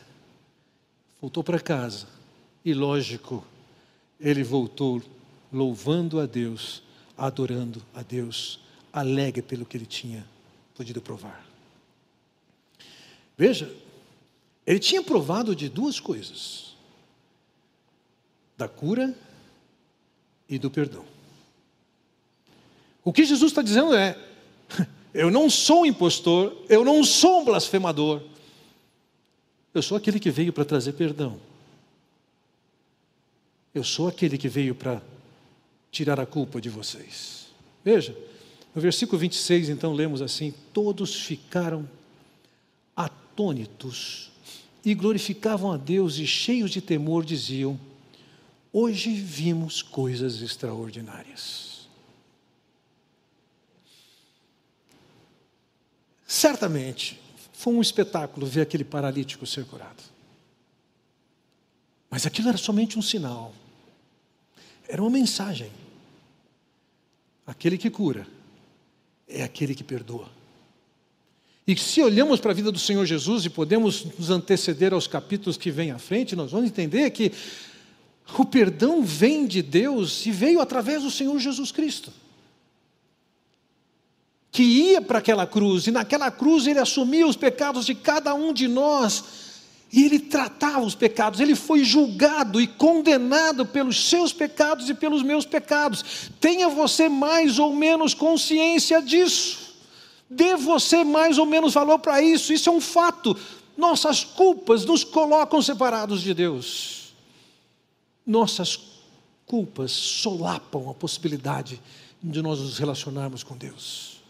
voltou 1.21 1.43
para 1.43 1.59
casa 1.59 2.07
e, 2.65 2.73
lógico, 2.73 3.45
ele 4.21 4.45
voltou 4.45 5.03
louvando 5.53 6.21
a 6.21 6.27
Deus, 6.27 6.83
adorando 7.19 7.83
a 7.93 8.03
Deus, 8.03 8.61
alegre 8.93 9.43
pelo 9.43 9.65
que 9.65 9.77
ele 9.77 9.87
tinha 9.87 10.34
podido 10.75 11.01
provar. 11.01 11.45
Veja, 13.37 13.75
ele 14.67 14.79
tinha 14.79 15.03
provado 15.03 15.55
de 15.55 15.69
duas 15.69 16.01
coisas: 16.01 16.77
da 18.57 18.69
cura 18.69 19.17
e 20.49 20.59
do 20.59 20.71
perdão. 20.71 21.05
O 23.03 23.13
que 23.13 23.25
Jesus 23.25 23.53
está 23.53 23.63
dizendo 23.63 23.95
é: 23.95 24.19
eu 25.13 25.31
não 25.31 25.49
sou 25.49 25.83
um 25.83 25.87
impostor, 25.87 26.57
eu 26.69 26.85
não 26.85 27.05
sou 27.05 27.41
um 27.41 27.45
blasfemador, 27.45 28.23
eu 29.73 29.83
sou 29.83 29.97
aquele 29.97 30.19
que 30.21 30.31
veio 30.31 30.53
para 30.53 30.65
trazer 30.65 30.93
perdão. 30.93 31.41
Eu 33.75 33.83
sou 33.83 34.07
aquele 34.07 34.39
que 34.39 34.49
veio 34.49 34.73
para 34.73 35.03
tirar 35.91 36.21
a 36.21 36.27
culpa 36.27 36.61
de 36.61 36.71
vocês. 36.71 37.49
Veja, 37.85 38.17
No 38.75 38.83
versículo 38.83 39.19
26, 39.19 39.69
então, 39.69 39.93
lemos 39.93 40.21
assim: 40.21 40.53
Todos 40.73 41.15
ficaram 41.15 41.89
atônitos 42.97 44.33
e 44.85 44.95
glorificavam 44.95 45.71
a 45.71 45.77
Deus 45.77 46.19
e 46.19 46.27
cheios 46.27 46.73
de 46.73 46.81
temor 46.81 47.25
diziam: 47.25 47.79
Hoje 48.73 49.15
vimos 49.15 49.81
coisas 49.81 50.43
extraordinárias. 50.43 51.89
Certamente 56.27 57.21
foi 57.53 57.75
um 57.75 57.81
espetáculo 57.81 58.45
ver 58.45 58.63
aquele 58.63 58.83
paralítico 58.83 59.47
ser 59.47 59.65
curado. 59.67 60.03
Mas 62.11 62.27
aquilo 62.27 62.49
era 62.49 62.59
somente 62.59 62.99
um 62.99 63.03
sinal, 63.03 63.55
era 64.89 65.01
uma 65.01 65.11
mensagem. 65.11 65.71
Aquele 67.47 67.79
que 67.79 67.91
cura 67.91 68.27
é 69.29 69.43
aquele 69.43 69.75
que 69.75 69.85
perdoa. 69.85 70.29
E 71.67 71.77
se 71.77 72.03
olhamos 72.03 72.41
para 72.41 72.51
a 72.51 72.55
vida 72.55 72.71
do 72.71 72.79
Senhor 72.79 73.07
Jesus 73.07 73.47
e 73.47 73.51
podemos 73.51 74.05
nos 74.19 74.29
anteceder 74.29 74.93
aos 74.93 75.07
capítulos 75.07 75.57
que 75.57 75.71
vêm 75.71 75.91
à 75.91 75.99
frente, 75.99 76.37
nós 76.37 76.51
vamos 76.51 76.67
entender 76.67 77.11
que 77.11 77.33
o 78.39 78.45
perdão 78.45 79.03
vem 79.03 79.47
de 79.47 79.63
Deus 79.63 80.27
e 80.27 80.31
veio 80.31 80.61
através 80.61 81.03
do 81.03 81.11
Senhor 81.11 81.39
Jesus 81.39 81.73
Cristo. 81.73 82.13
Que 84.51 84.63
ia 84.63 85.03
para 85.03 85.19
aquela 85.19 85.47
cruz, 85.47 85.87
e 85.87 85.91
naquela 85.91 86.31
cruz 86.31 86.67
ele 86.67 86.79
assumia 86.79 87.27
os 87.27 87.37
pecados 87.37 87.87
de 87.87 87.95
cada 87.95 88.35
um 88.35 88.53
de 88.53 88.69
nós, 88.69 89.25
e 89.97 90.05
ele 90.05 90.19
tratava 90.19 90.81
os 90.81 90.97
pecados, 90.97 91.39
ele 91.39 91.55
foi 91.55 91.85
julgado 91.85 92.61
e 92.61 92.67
condenado 92.67 93.65
pelos 93.65 94.09
seus 94.09 94.33
pecados 94.33 94.91
e 94.91 94.95
pelos 94.95 95.23
meus 95.23 95.47
pecados. 95.47 96.33
Tenha 96.41 96.69
você 96.69 97.09
mais 97.09 97.61
ou 97.61 97.73
menos 97.73 98.13
consciência 98.13 99.01
disso. 99.01 99.73
Dê 100.29 100.57
você 100.57 101.05
mais 101.05 101.39
ou 101.39 101.47
menos 101.47 101.75
valor 101.75 102.01
para 102.01 102.21
isso, 102.21 102.53
isso 102.53 102.69
é 102.69 102.73
um 102.73 102.81
fato. 102.81 103.39
Nossas 103.77 104.25
culpas 104.25 104.85
nos 104.85 105.05
colocam 105.05 105.63
separados 105.63 106.23
de 106.23 106.35
Deus. 106.35 107.15
Nossas 108.27 108.77
culpas 109.47 109.93
solapam 109.93 110.91
a 110.91 110.95
possibilidade 110.95 111.81
de 112.21 112.43
nós 112.43 112.59
nos 112.59 112.79
relacionarmos 112.79 113.45
com 113.45 113.57
Deus. 113.57 114.21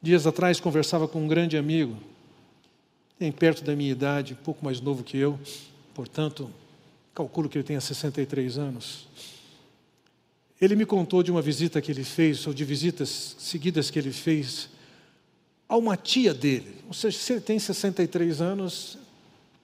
Dias 0.00 0.26
atrás 0.26 0.58
conversava 0.58 1.06
com 1.06 1.22
um 1.22 1.28
grande 1.28 1.58
amigo, 1.58 1.94
tem 3.18 3.32
perto 3.32 3.64
da 3.64 3.74
minha 3.74 3.90
idade, 3.90 4.34
um 4.34 4.44
pouco 4.44 4.64
mais 4.64 4.80
novo 4.80 5.02
que 5.02 5.16
eu, 5.16 5.38
portanto, 5.92 6.48
calculo 7.14 7.48
que 7.48 7.58
ele 7.58 7.64
tenha 7.64 7.80
63 7.80 8.58
anos. 8.58 9.08
Ele 10.60 10.76
me 10.76 10.86
contou 10.86 11.22
de 11.22 11.30
uma 11.30 11.42
visita 11.42 11.80
que 11.80 11.90
ele 11.90 12.04
fez, 12.04 12.46
ou 12.46 12.54
de 12.54 12.64
visitas 12.64 13.36
seguidas 13.38 13.90
que 13.90 13.98
ele 13.98 14.12
fez 14.12 14.68
a 15.68 15.76
uma 15.76 15.96
tia 15.96 16.32
dele. 16.32 16.76
Ou 16.86 16.94
seja, 16.94 17.18
se 17.18 17.32
ele 17.32 17.40
tem 17.40 17.58
63 17.58 18.40
anos, 18.40 18.96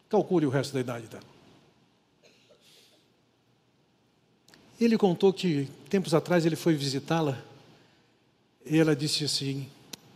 calcule 0.08 0.46
o 0.46 0.50
resto 0.50 0.74
da 0.74 0.80
idade 0.80 1.06
dela. 1.06 1.24
Ele 4.80 4.98
contou 4.98 5.32
que 5.32 5.68
tempos 5.88 6.12
atrás 6.12 6.44
ele 6.44 6.56
foi 6.56 6.74
visitá-la 6.74 7.40
e 8.66 8.78
ela 8.78 8.94
disse 8.94 9.24
assim: 9.24 9.68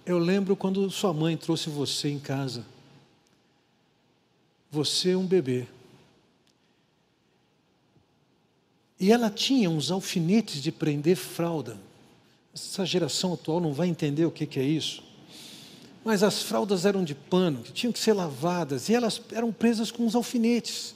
Eu 0.05 0.19
lembro 0.19 0.57
quando 0.57 0.91
sua 0.91 1.13
mãe 1.13 1.37
trouxe 1.37 1.71
você 1.71 2.09
em 2.09 2.19
casa. 2.19 2.65
Você 4.71 5.11
é 5.11 5.17
um 5.17 5.27
bebê. 5.27 5.67
E 9.01 9.13
ela 9.13 9.31
tinha 9.31 9.71
uns 9.71 9.91
alfinetes 9.91 10.63
de 10.63 10.73
prender 10.73 11.17
fralda. 11.17 11.79
Essa 12.53 12.85
geração 12.85 13.33
atual 13.33 13.61
não 13.61 13.73
vai 13.73 13.89
entender 13.89 14.25
o 14.25 14.31
que, 14.31 14.47
que 14.47 14.59
é 14.59 14.65
isso. 14.65 15.03
Mas 16.05 16.23
as 16.23 16.43
fraldas 16.43 16.85
eram 16.85 17.05
de 17.05 17.15
pano, 17.15 17.63
que 17.63 17.73
tinham 17.73 17.93
que 17.93 17.99
ser 17.99 18.13
lavadas, 18.13 18.89
e 18.89 18.95
elas 18.95 19.21
eram 19.33 19.53
presas 19.53 19.91
com 19.91 20.05
uns 20.05 20.15
alfinetes. 20.15 20.95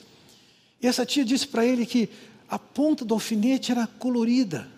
E 0.81 0.87
essa 0.87 1.07
tia 1.07 1.25
disse 1.25 1.47
para 1.47 1.65
ele 1.65 1.87
que 1.87 2.09
a 2.49 2.59
ponta 2.59 3.05
do 3.05 3.15
alfinete 3.15 3.71
era 3.71 3.87
colorida. 3.87 4.69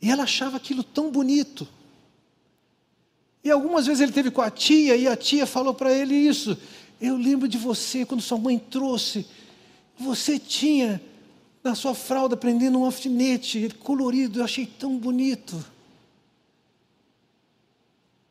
E 0.00 0.10
ela 0.10 0.22
achava 0.22 0.56
aquilo 0.56 0.84
tão 0.84 1.10
bonito. 1.10 1.66
E 3.44 3.50
algumas 3.50 3.86
vezes 3.86 4.00
ele 4.00 4.12
teve 4.12 4.30
com 4.30 4.40
a 4.40 4.50
tia, 4.50 4.96
e 4.96 5.08
a 5.08 5.16
tia 5.16 5.46
falou 5.46 5.74
para 5.74 5.92
ele 5.92 6.14
isso. 6.14 6.56
Eu 7.02 7.16
lembro 7.16 7.48
de 7.48 7.58
você, 7.58 8.06
quando 8.06 8.20
sua 8.20 8.38
mãe 8.38 8.60
trouxe, 8.60 9.26
você 9.98 10.38
tinha 10.38 11.02
na 11.62 11.74
sua 11.74 11.96
fralda 11.96 12.36
prendendo 12.36 12.78
um 12.78 12.84
alfinete 12.84 13.68
colorido, 13.80 14.38
eu 14.38 14.44
achei 14.44 14.64
tão 14.64 14.96
bonito. 14.96 15.64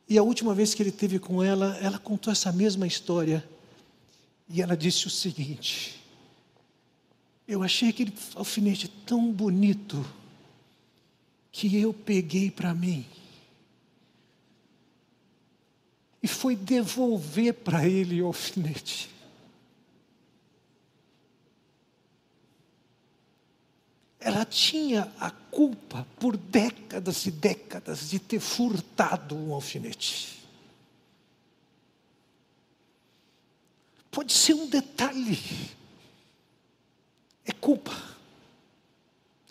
E 0.08 0.16
a 0.16 0.22
última 0.22 0.54
vez 0.54 0.72
que 0.72 0.82
ele 0.82 0.90
teve 0.90 1.18
com 1.18 1.42
ela, 1.42 1.76
ela 1.82 1.98
contou 1.98 2.32
essa 2.32 2.50
mesma 2.50 2.86
história. 2.86 3.46
E 4.48 4.62
ela 4.62 4.74
disse 4.74 5.06
o 5.06 5.10
seguinte: 5.10 6.02
Eu 7.46 7.62
achei 7.62 7.90
aquele 7.90 8.12
alfinete 8.34 8.88
tão 8.88 9.30
bonito 9.30 10.02
que 11.50 11.76
eu 11.76 11.92
peguei 11.92 12.50
para 12.50 12.72
mim. 12.72 13.04
E 16.22 16.28
foi 16.28 16.54
devolver 16.54 17.54
para 17.54 17.86
ele 17.86 18.22
o 18.22 18.26
alfinete. 18.26 19.12
ela 24.24 24.44
tinha 24.44 25.12
a 25.18 25.30
culpa 25.30 26.06
por 26.18 26.36
décadas 26.36 27.26
e 27.26 27.30
décadas 27.30 28.08
de 28.08 28.18
ter 28.18 28.40
furtado 28.40 29.36
um 29.36 29.52
alfinete. 29.52 30.40
Pode 34.10 34.32
ser 34.32 34.54
um 34.54 34.68
detalhe. 34.68 35.38
É 37.44 37.52
culpa. 37.52 37.92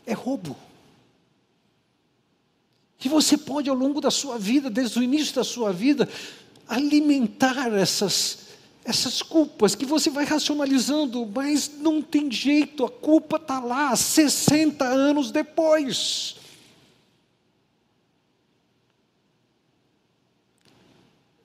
É 0.06 0.14
roubo. 0.14 0.56
E 3.04 3.10
você 3.10 3.38
pode, 3.38 3.70
ao 3.70 3.76
longo 3.76 4.00
da 4.00 4.12
sua 4.12 4.38
vida, 4.38 4.70
desde 4.70 5.00
o 5.00 5.04
início 5.04 5.36
da 5.36 5.44
sua 5.44 5.74
vida, 5.74 6.08
alimentar 6.68 7.74
essas 7.74 8.42
essas 8.84 9.22
culpas 9.22 9.76
que 9.76 9.86
você 9.86 10.10
vai 10.10 10.26
racionalizando, 10.26 11.26
mas 11.26 11.70
não 11.70 12.02
tem 12.02 12.32
jeito, 12.32 12.84
a 12.84 12.90
culpa 12.90 13.36
está 13.36 13.60
lá 13.60 13.96
60 13.96 14.84
anos 14.84 15.30
depois. 15.30 16.36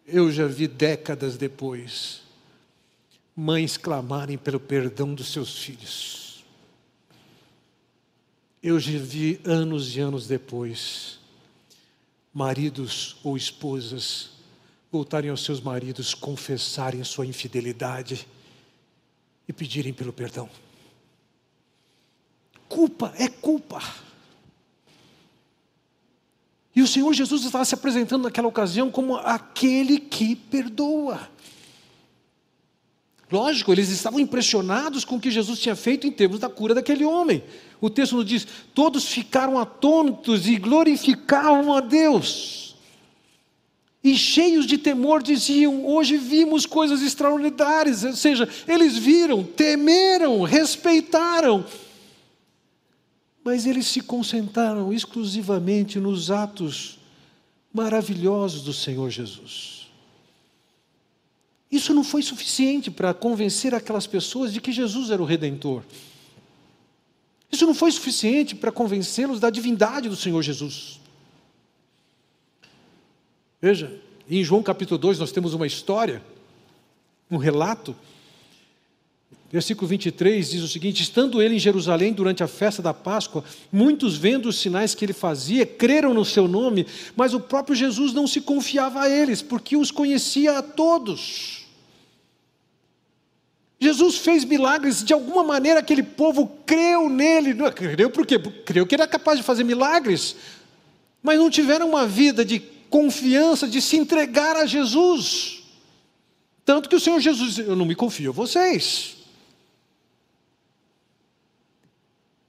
Eu 0.06 0.32
já 0.32 0.46
vi 0.46 0.66
décadas 0.66 1.36
depois 1.36 2.22
mães 3.34 3.76
clamarem 3.76 4.38
pelo 4.38 4.58
perdão 4.58 5.12
dos 5.14 5.30
seus 5.30 5.58
filhos. 5.58 6.44
Eu 8.62 8.80
já 8.80 8.98
vi 8.98 9.38
anos 9.44 9.94
e 9.94 10.00
anos 10.00 10.26
depois 10.26 11.18
maridos 12.32 13.16
ou 13.22 13.36
esposas 13.36 14.35
voltarem 14.90 15.30
aos 15.30 15.44
seus 15.44 15.60
maridos, 15.60 16.14
confessarem 16.14 17.02
sua 17.04 17.26
infidelidade 17.26 18.26
e 19.48 19.52
pedirem 19.52 19.92
pelo 19.92 20.12
perdão. 20.12 20.48
Culpa 22.68 23.12
é 23.16 23.28
culpa. 23.28 23.82
E 26.74 26.82
o 26.82 26.86
Senhor 26.86 27.12
Jesus 27.14 27.44
estava 27.44 27.64
se 27.64 27.74
apresentando 27.74 28.24
naquela 28.24 28.48
ocasião 28.48 28.90
como 28.90 29.16
aquele 29.16 29.98
que 29.98 30.36
perdoa. 30.36 31.28
Lógico, 33.30 33.72
eles 33.72 33.88
estavam 33.88 34.20
impressionados 34.20 35.04
com 35.04 35.16
o 35.16 35.20
que 35.20 35.30
Jesus 35.30 35.58
tinha 35.58 35.74
feito 35.74 36.06
em 36.06 36.12
termos 36.12 36.38
da 36.38 36.48
cura 36.48 36.74
daquele 36.74 37.04
homem. 37.04 37.42
O 37.80 37.90
texto 37.90 38.16
nos 38.16 38.26
diz: 38.26 38.46
todos 38.74 39.06
ficaram 39.06 39.58
atônitos 39.58 40.46
e 40.46 40.56
glorificavam 40.56 41.72
a 41.72 41.80
Deus 41.80 42.75
e 44.06 44.16
cheios 44.16 44.66
de 44.66 44.78
temor 44.78 45.20
diziam: 45.20 45.84
Hoje 45.84 46.16
vimos 46.16 46.64
coisas 46.64 47.02
extraordinárias. 47.02 48.04
Ou 48.04 48.14
seja, 48.14 48.48
eles 48.68 48.96
viram, 48.96 49.42
temeram, 49.42 50.42
respeitaram. 50.42 51.66
Mas 53.42 53.66
eles 53.66 53.88
se 53.88 54.00
concentraram 54.00 54.92
exclusivamente 54.92 55.98
nos 55.98 56.30
atos 56.30 57.00
maravilhosos 57.74 58.62
do 58.62 58.72
Senhor 58.72 59.10
Jesus. 59.10 59.88
Isso 61.68 61.92
não 61.92 62.04
foi 62.04 62.22
suficiente 62.22 62.92
para 62.92 63.12
convencer 63.12 63.74
aquelas 63.74 64.06
pessoas 64.06 64.52
de 64.52 64.60
que 64.60 64.70
Jesus 64.70 65.10
era 65.10 65.20
o 65.20 65.26
redentor. 65.26 65.82
Isso 67.50 67.66
não 67.66 67.74
foi 67.74 67.90
suficiente 67.90 68.54
para 68.54 68.70
convencê-los 68.70 69.40
da 69.40 69.50
divindade 69.50 70.08
do 70.08 70.14
Senhor 70.14 70.42
Jesus. 70.42 71.00
Veja, 73.66 73.92
em 74.30 74.44
João 74.44 74.62
capítulo 74.62 74.96
2 74.96 75.18
nós 75.18 75.32
temos 75.32 75.52
uma 75.52 75.66
história, 75.66 76.22
um 77.28 77.36
relato. 77.36 77.96
Versículo 79.50 79.88
23 79.88 80.50
diz 80.50 80.62
o 80.62 80.68
seguinte: 80.68 81.02
Estando 81.02 81.42
ele 81.42 81.56
em 81.56 81.58
Jerusalém 81.58 82.12
durante 82.12 82.44
a 82.44 82.46
festa 82.46 82.80
da 82.80 82.94
Páscoa, 82.94 83.42
muitos 83.72 84.16
vendo 84.16 84.48
os 84.48 84.60
sinais 84.60 84.94
que 84.94 85.04
ele 85.04 85.12
fazia, 85.12 85.66
creram 85.66 86.14
no 86.14 86.24
seu 86.24 86.46
nome, 86.46 86.86
mas 87.16 87.34
o 87.34 87.40
próprio 87.40 87.74
Jesus 87.74 88.12
não 88.12 88.28
se 88.28 88.40
confiava 88.40 89.00
a 89.00 89.10
eles, 89.10 89.42
porque 89.42 89.76
os 89.76 89.90
conhecia 89.90 90.58
a 90.58 90.62
todos. 90.62 91.66
Jesus 93.80 94.18
fez 94.18 94.44
milagres, 94.44 95.02
de 95.02 95.12
alguma 95.12 95.42
maneira 95.42 95.80
aquele 95.80 96.04
povo 96.04 96.46
creu 96.64 97.08
nele. 97.08 97.52
Creu 97.72 98.10
por 98.10 98.24
quê? 98.24 98.38
Creu 98.38 98.86
que 98.86 98.94
era 98.94 99.08
capaz 99.08 99.38
de 99.38 99.44
fazer 99.44 99.64
milagres, 99.64 100.36
mas 101.20 101.36
não 101.36 101.50
tiveram 101.50 101.88
uma 101.88 102.06
vida 102.06 102.44
de 102.44 102.75
confiança, 102.90 103.68
de 103.68 103.80
se 103.80 103.96
entregar 103.96 104.56
a 104.56 104.66
Jesus. 104.66 105.62
Tanto 106.64 106.88
que 106.88 106.96
o 106.96 107.00
Senhor 107.00 107.20
Jesus 107.20 107.54
disse: 107.54 107.68
Eu 107.68 107.76
não 107.76 107.86
me 107.86 107.94
confio 107.94 108.30
a 108.30 108.32
vocês. 108.32 109.16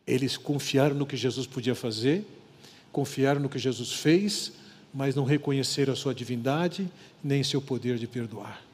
Eles 0.06 0.38
confiaram 0.38 0.96
no 0.96 1.06
que 1.06 1.18
Jesus 1.18 1.46
podia 1.46 1.76
fazer, 1.76 2.26
confiaram 2.92 3.42
no 3.42 3.50
que 3.50 3.60
Jesus 3.60 3.92
fez, 3.92 4.54
mas 4.94 5.16
não 5.16 5.26
reconheceram 5.26 5.94
a 5.94 5.96
sua 5.96 6.16
divindade 6.16 6.90
nem 7.24 7.44
seu 7.44 7.62
poder 7.62 7.98
de 7.98 8.08
perdoar. 8.08 8.66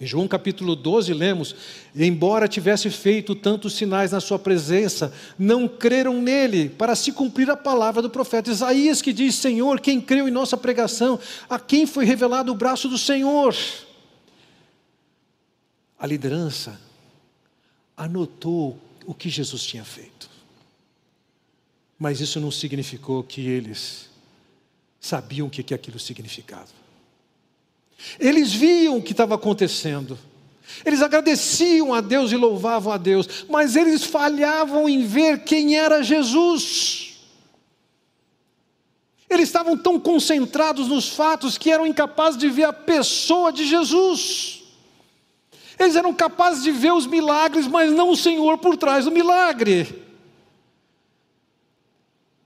Em 0.00 0.06
João 0.06 0.26
capítulo 0.26 0.74
12, 0.74 1.12
lemos: 1.12 1.54
Embora 1.94 2.48
tivesse 2.48 2.90
feito 2.90 3.34
tantos 3.34 3.74
sinais 3.74 4.12
na 4.12 4.20
sua 4.20 4.38
presença, 4.38 5.12
não 5.38 5.68
creram 5.68 6.20
nele, 6.20 6.68
para 6.68 6.94
se 6.94 7.12
cumprir 7.12 7.50
a 7.50 7.56
palavra 7.56 8.02
do 8.02 8.10
profeta 8.10 8.50
Isaías, 8.50 9.00
que 9.00 9.12
diz: 9.12 9.34
Senhor, 9.34 9.80
quem 9.80 10.00
creu 10.00 10.28
em 10.28 10.32
nossa 10.32 10.56
pregação, 10.56 11.18
a 11.48 11.58
quem 11.58 11.86
foi 11.86 12.04
revelado 12.04 12.52
o 12.52 12.56
braço 12.56 12.88
do 12.88 12.98
Senhor? 12.98 13.54
A 15.98 16.06
liderança 16.06 16.80
anotou 17.96 18.78
o 19.06 19.14
que 19.14 19.28
Jesus 19.28 19.64
tinha 19.64 19.84
feito, 19.84 20.28
mas 21.98 22.20
isso 22.20 22.40
não 22.40 22.50
significou 22.50 23.22
que 23.22 23.46
eles 23.46 24.10
sabiam 25.00 25.46
o 25.46 25.50
que 25.50 25.74
aquilo 25.74 25.98
significava. 25.98 26.83
Eles 28.18 28.52
viam 28.52 28.98
o 28.98 29.02
que 29.02 29.12
estava 29.12 29.34
acontecendo. 29.34 30.18
Eles 30.84 31.02
agradeciam 31.02 31.94
a 31.94 32.00
Deus 32.00 32.32
e 32.32 32.36
louvavam 32.36 32.92
a 32.92 32.96
Deus, 32.96 33.44
mas 33.48 33.76
eles 33.76 34.04
falhavam 34.04 34.88
em 34.88 35.06
ver 35.06 35.44
quem 35.44 35.76
era 35.76 36.02
Jesus. 36.02 37.14
Eles 39.28 39.48
estavam 39.48 39.76
tão 39.76 39.98
concentrados 39.98 40.88
nos 40.88 41.08
fatos 41.08 41.58
que 41.58 41.70
eram 41.70 41.86
incapazes 41.86 42.38
de 42.38 42.48
ver 42.48 42.64
a 42.64 42.72
pessoa 42.72 43.52
de 43.52 43.66
Jesus. 43.66 44.62
Eles 45.78 45.96
eram 45.96 46.14
capazes 46.14 46.62
de 46.62 46.70
ver 46.70 46.92
os 46.92 47.06
milagres, 47.06 47.66
mas 47.66 47.92
não 47.92 48.10
o 48.10 48.16
Senhor 48.16 48.58
por 48.58 48.76
trás 48.76 49.06
do 49.06 49.10
milagre. 49.10 50.02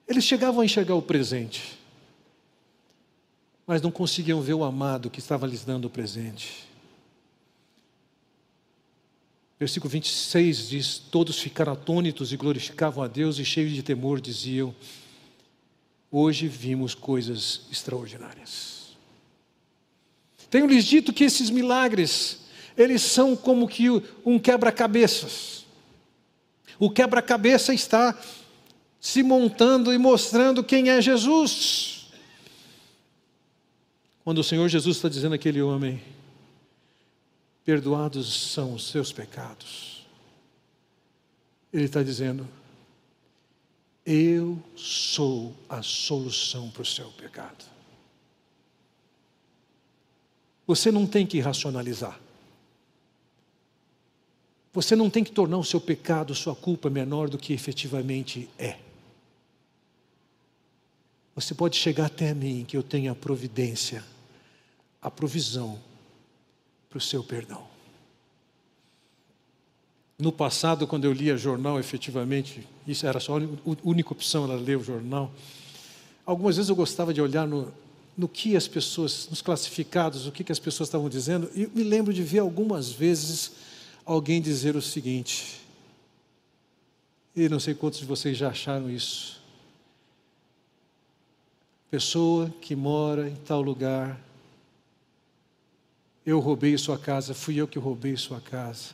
Eles 0.06 0.24
chegavam 0.24 0.62
a 0.62 0.64
enxergar 0.64 0.94
o 0.94 1.02
presente, 1.02 1.77
mas 3.68 3.82
não 3.82 3.90
conseguiam 3.90 4.40
ver 4.40 4.54
o 4.54 4.64
amado 4.64 5.10
que 5.10 5.18
estava 5.18 5.46
lhes 5.46 5.62
dando 5.62 5.84
o 5.84 5.90
presente. 5.90 6.66
Versículo 9.60 9.90
26 9.90 10.70
diz: 10.70 10.98
Todos 10.98 11.38
ficaram 11.38 11.74
atônitos 11.74 12.32
e 12.32 12.36
glorificavam 12.38 13.04
a 13.04 13.06
Deus, 13.06 13.38
e 13.38 13.44
cheios 13.44 13.72
de 13.72 13.82
temor 13.82 14.22
diziam: 14.22 14.74
Hoje 16.10 16.48
vimos 16.48 16.94
coisas 16.94 17.60
extraordinárias. 17.70 18.96
Tenho-lhes 20.48 20.86
dito 20.86 21.12
que 21.12 21.24
esses 21.24 21.50
milagres, 21.50 22.38
eles 22.74 23.02
são 23.02 23.36
como 23.36 23.68
que 23.68 23.90
um 24.24 24.38
quebra-cabeças. 24.38 25.66
O 26.78 26.88
quebra-cabeça 26.88 27.74
está 27.74 28.18
se 28.98 29.22
montando 29.22 29.92
e 29.92 29.98
mostrando 29.98 30.64
quem 30.64 30.88
é 30.88 31.02
Jesus. 31.02 31.97
Quando 34.28 34.40
o 34.40 34.44
Senhor 34.44 34.68
Jesus 34.68 34.98
está 34.98 35.08
dizendo 35.08 35.34
àquele 35.34 35.62
homem: 35.62 36.02
Perdoados 37.64 38.52
são 38.52 38.74
os 38.74 38.86
seus 38.86 39.10
pecados. 39.10 40.06
Ele 41.72 41.86
está 41.86 42.02
dizendo: 42.02 42.46
Eu 44.04 44.62
sou 44.76 45.56
a 45.66 45.80
solução 45.80 46.68
para 46.68 46.82
o 46.82 46.84
seu 46.84 47.06
pecado. 47.12 47.64
Você 50.66 50.92
não 50.92 51.06
tem 51.06 51.26
que 51.26 51.40
racionalizar. 51.40 52.20
Você 54.74 54.94
não 54.94 55.08
tem 55.08 55.24
que 55.24 55.32
tornar 55.32 55.56
o 55.56 55.64
seu 55.64 55.80
pecado, 55.80 56.34
sua 56.34 56.54
culpa 56.54 56.90
menor 56.90 57.30
do 57.30 57.38
que 57.38 57.54
efetivamente 57.54 58.46
é. 58.58 58.76
Você 61.34 61.54
pode 61.54 61.76
chegar 61.76 62.04
até 62.04 62.34
mim 62.34 62.66
que 62.68 62.76
eu 62.76 62.82
tenha 62.82 63.14
providência 63.14 64.04
a 65.00 65.10
provisão 65.10 65.78
para 66.88 66.98
o 66.98 67.00
seu 67.00 67.22
perdão. 67.22 67.66
No 70.18 70.32
passado, 70.32 70.86
quando 70.86 71.04
eu 71.04 71.12
lia 71.12 71.36
jornal, 71.36 71.78
efetivamente, 71.78 72.66
isso 72.86 73.06
era 73.06 73.20
só 73.20 73.38
a 73.38 73.42
única 73.84 74.12
opção, 74.12 74.44
era 74.44 74.54
ler 74.54 74.76
o 74.76 74.82
jornal. 74.82 75.30
Algumas 76.26 76.56
vezes 76.56 76.68
eu 76.68 76.74
gostava 76.74 77.14
de 77.14 77.20
olhar 77.20 77.46
no, 77.46 77.72
no 78.16 78.28
que 78.28 78.56
as 78.56 78.66
pessoas, 78.66 79.28
nos 79.30 79.40
classificados, 79.40 80.26
o 80.26 80.32
que, 80.32 80.42
que 80.42 80.50
as 80.50 80.58
pessoas 80.58 80.88
estavam 80.88 81.08
dizendo, 81.08 81.48
e 81.54 81.68
me 81.68 81.84
lembro 81.84 82.12
de 82.12 82.22
ver 82.22 82.40
algumas 82.40 82.90
vezes 82.90 83.52
alguém 84.04 84.42
dizer 84.42 84.74
o 84.74 84.82
seguinte, 84.82 85.60
e 87.36 87.48
não 87.48 87.60
sei 87.60 87.72
quantos 87.72 88.00
de 88.00 88.04
vocês 88.04 88.36
já 88.36 88.48
acharam 88.48 88.90
isso. 88.90 89.40
Pessoa 91.88 92.52
que 92.60 92.74
mora 92.74 93.28
em 93.28 93.36
tal 93.36 93.62
lugar, 93.62 94.20
eu 96.28 96.40
roubei 96.40 96.76
sua 96.76 96.98
casa, 96.98 97.32
fui 97.32 97.56
eu 97.56 97.66
que 97.66 97.78
roubei 97.78 98.14
sua 98.14 98.38
casa. 98.38 98.90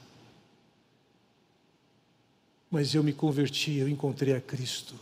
Mas 2.71 2.95
eu 2.95 3.03
me 3.03 3.13
converti, 3.13 3.75
eu 3.75 3.89
encontrei 3.89 4.37
a 4.37 4.41
Cristo. 4.41 4.95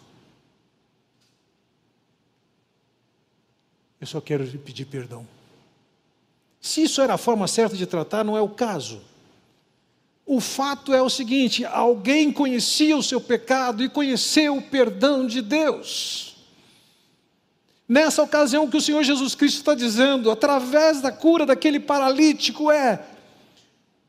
Eu 4.00 4.06
só 4.06 4.18
quero 4.18 4.44
lhe 4.44 4.56
pedir 4.56 4.86
perdão. 4.86 5.28
Se 6.58 6.82
isso 6.82 7.02
era 7.02 7.12
a 7.12 7.18
forma 7.18 7.46
certa 7.46 7.76
de 7.76 7.86
tratar, 7.86 8.24
não 8.24 8.34
é 8.34 8.40
o 8.40 8.48
caso. 8.48 9.02
O 10.24 10.40
fato 10.40 10.94
é 10.94 11.02
o 11.02 11.10
seguinte: 11.10 11.66
alguém 11.66 12.32
conhecia 12.32 12.96
o 12.96 13.02
seu 13.02 13.20
pecado 13.20 13.84
e 13.84 13.90
conheceu 13.90 14.56
o 14.56 14.62
perdão 14.62 15.26
de 15.26 15.42
Deus. 15.42 16.31
Nessa 17.92 18.22
ocasião 18.22 18.70
que 18.70 18.78
o 18.78 18.80
Senhor 18.80 19.02
Jesus 19.04 19.34
Cristo 19.34 19.58
está 19.58 19.74
dizendo, 19.74 20.30
através 20.30 21.02
da 21.02 21.12
cura 21.12 21.44
daquele 21.44 21.78
paralítico, 21.78 22.70
é: 22.70 23.06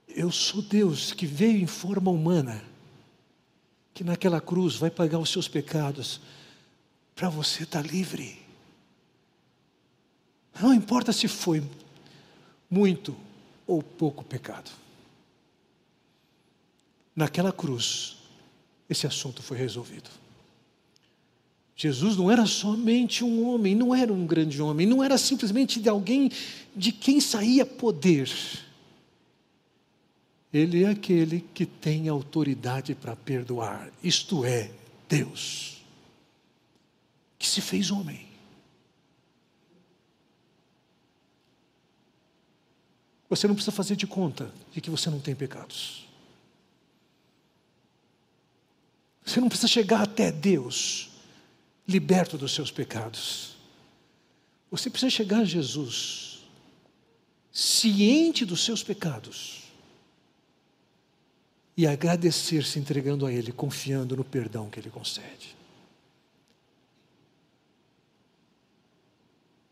Eu 0.07 0.31
sou 0.31 0.61
Deus 0.61 1.11
que 1.11 1.25
veio 1.25 1.57
em 1.57 1.67
forma 1.67 2.09
humana, 2.09 2.63
que 3.93 4.01
naquela 4.01 4.39
cruz 4.39 4.77
vai 4.77 4.89
pagar 4.89 5.19
os 5.19 5.29
seus 5.29 5.49
pecados, 5.49 6.21
para 7.13 7.27
você 7.27 7.63
estar 7.63 7.83
tá 7.83 7.85
livre. 7.85 8.41
Não 10.61 10.73
importa 10.73 11.11
se 11.11 11.27
foi 11.27 11.61
muito 12.69 13.13
ou 13.67 13.83
pouco 13.83 14.23
pecado. 14.23 14.71
Naquela 17.13 17.51
cruz, 17.51 18.15
esse 18.89 19.05
assunto 19.05 19.43
foi 19.43 19.57
resolvido. 19.57 20.22
Jesus 21.75 22.15
não 22.17 22.29
era 22.29 22.45
somente 22.45 23.23
um 23.23 23.47
homem, 23.47 23.73
não 23.73 23.93
era 23.93 24.13
um 24.13 24.25
grande 24.25 24.61
homem, 24.61 24.85
não 24.85 25.03
era 25.03 25.17
simplesmente 25.17 25.79
de 25.79 25.89
alguém 25.89 26.31
de 26.75 26.91
quem 26.91 27.19
saía 27.19 27.65
poder. 27.65 28.29
Ele 30.53 30.83
é 30.83 30.89
aquele 30.89 31.43
que 31.53 31.65
tem 31.65 32.07
autoridade 32.07 32.93
para 32.93 33.15
perdoar, 33.15 33.91
isto 34.03 34.45
é, 34.45 34.71
Deus, 35.09 35.83
que 37.39 37.47
se 37.47 37.59
fez 37.59 37.89
homem. 37.89 38.27
Você 43.27 43.47
não 43.47 43.55
precisa 43.55 43.71
fazer 43.71 43.95
de 43.95 44.05
conta 44.05 44.53
de 44.71 44.79
que 44.79 44.91
você 44.91 45.09
não 45.09 45.19
tem 45.19 45.33
pecados. 45.33 46.07
Você 49.25 49.41
não 49.41 49.49
precisa 49.49 49.67
chegar 49.67 50.03
até 50.03 50.31
Deus 50.31 51.12
liberto 51.87 52.37
dos 52.37 52.53
seus 52.53 52.71
pecados. 52.71 53.55
Você 54.71 54.89
precisa 54.89 55.09
chegar 55.09 55.39
a 55.39 55.45
Jesus, 55.45 56.43
ciente 57.51 58.45
dos 58.45 58.63
seus 58.63 58.83
pecados, 58.83 59.63
e 61.75 61.87
agradecer 61.87 62.63
se 62.65 62.79
entregando 62.79 63.25
a 63.25 63.31
Ele, 63.31 63.51
confiando 63.51 64.15
no 64.15 64.23
perdão 64.23 64.69
que 64.69 64.79
Ele 64.79 64.89
concede. 64.89 65.55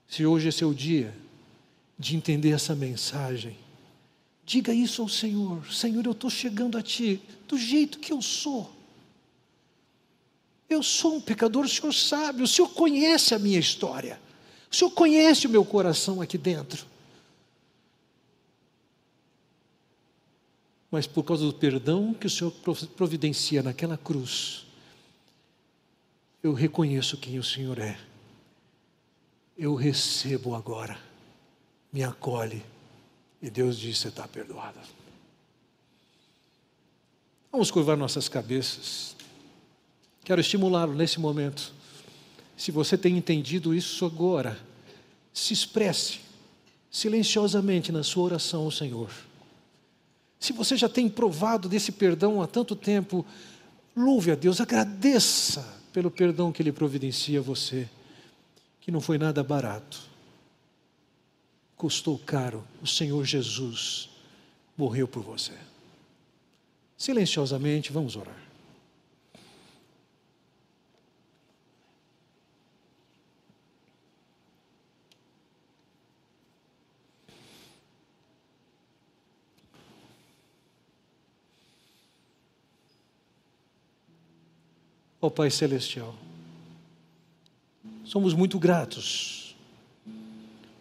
Se 0.07 0.25
hoje 0.25 0.49
é 0.49 0.51
seu 0.51 0.73
dia 0.73 1.15
de 1.97 2.15
entender 2.15 2.51
essa 2.51 2.75
mensagem, 2.75 3.57
Diga 4.51 4.73
isso 4.73 5.01
ao 5.01 5.07
Senhor: 5.07 5.65
Senhor, 5.71 6.05
eu 6.05 6.11
estou 6.11 6.29
chegando 6.29 6.77
a 6.77 6.81
Ti 6.81 7.21
do 7.47 7.57
jeito 7.57 7.99
que 7.99 8.11
eu 8.11 8.21
sou. 8.21 8.69
Eu 10.71 10.81
sou 10.81 11.17
um 11.17 11.21
pecador, 11.21 11.65
o 11.65 11.67
Senhor 11.67 11.91
sabe, 11.91 12.41
o 12.41 12.47
Senhor 12.47 12.69
conhece 12.69 13.35
a 13.35 13.39
minha 13.39 13.59
história, 13.59 14.17
o 14.71 14.75
Senhor 14.75 14.89
conhece 14.91 15.45
o 15.45 15.49
meu 15.49 15.65
coração 15.65 16.21
aqui 16.21 16.37
dentro. 16.37 16.85
Mas 20.89 21.05
por 21.05 21.23
causa 21.23 21.43
do 21.45 21.53
perdão 21.53 22.13
que 22.13 22.25
o 22.25 22.29
Senhor 22.29 22.51
providencia 22.95 23.61
naquela 23.61 23.97
cruz, 23.97 24.65
eu 26.41 26.53
reconheço 26.53 27.17
quem 27.17 27.37
o 27.37 27.43
Senhor 27.43 27.77
é. 27.77 27.99
Eu 29.57 29.75
recebo 29.75 30.55
agora, 30.55 30.97
me 31.91 32.01
acolhe. 32.01 32.63
E 33.41 33.49
Deus 33.49 33.77
diz: 33.77 33.97
Você 33.97 34.07
está 34.07 34.25
perdoada. 34.25 34.79
Vamos 37.51 37.69
curvar 37.69 37.97
nossas 37.97 38.29
cabeças. 38.29 39.19
Quero 40.23 40.41
estimulá-lo 40.41 40.93
nesse 40.93 41.19
momento. 41.19 41.73
Se 42.55 42.71
você 42.71 42.97
tem 42.97 43.17
entendido 43.17 43.73
isso 43.73 44.05
agora, 44.05 44.59
se 45.33 45.53
expresse 45.53 46.19
silenciosamente 46.91 47.91
na 47.91 48.03
sua 48.03 48.23
oração 48.23 48.63
ao 48.63 48.71
Senhor. 48.71 49.09
Se 50.39 50.51
você 50.53 50.75
já 50.75 50.89
tem 50.89 51.07
provado 51.07 51.69
desse 51.69 51.91
perdão 51.91 52.41
há 52.41 52.47
tanto 52.47 52.75
tempo, 52.75 53.25
louve 53.95 54.31
a 54.31 54.35
Deus, 54.35 54.59
agradeça 54.59 55.65
pelo 55.93 56.11
perdão 56.11 56.51
que 56.51 56.61
Ele 56.61 56.71
providencia 56.71 57.39
a 57.39 57.43
você, 57.43 57.87
que 58.81 58.91
não 58.91 58.99
foi 58.99 59.17
nada 59.17 59.43
barato, 59.43 60.01
custou 61.77 62.17
caro, 62.17 62.63
o 62.81 62.87
Senhor 62.87 63.23
Jesus 63.25 64.09
morreu 64.77 65.07
por 65.07 65.23
você. 65.23 65.53
Silenciosamente, 66.97 67.91
vamos 67.91 68.15
orar. 68.15 68.50
Ó 85.21 85.29
Pai 85.29 85.51
Celestial, 85.51 86.15
somos 88.03 88.33
muito 88.33 88.57
gratos 88.57 89.55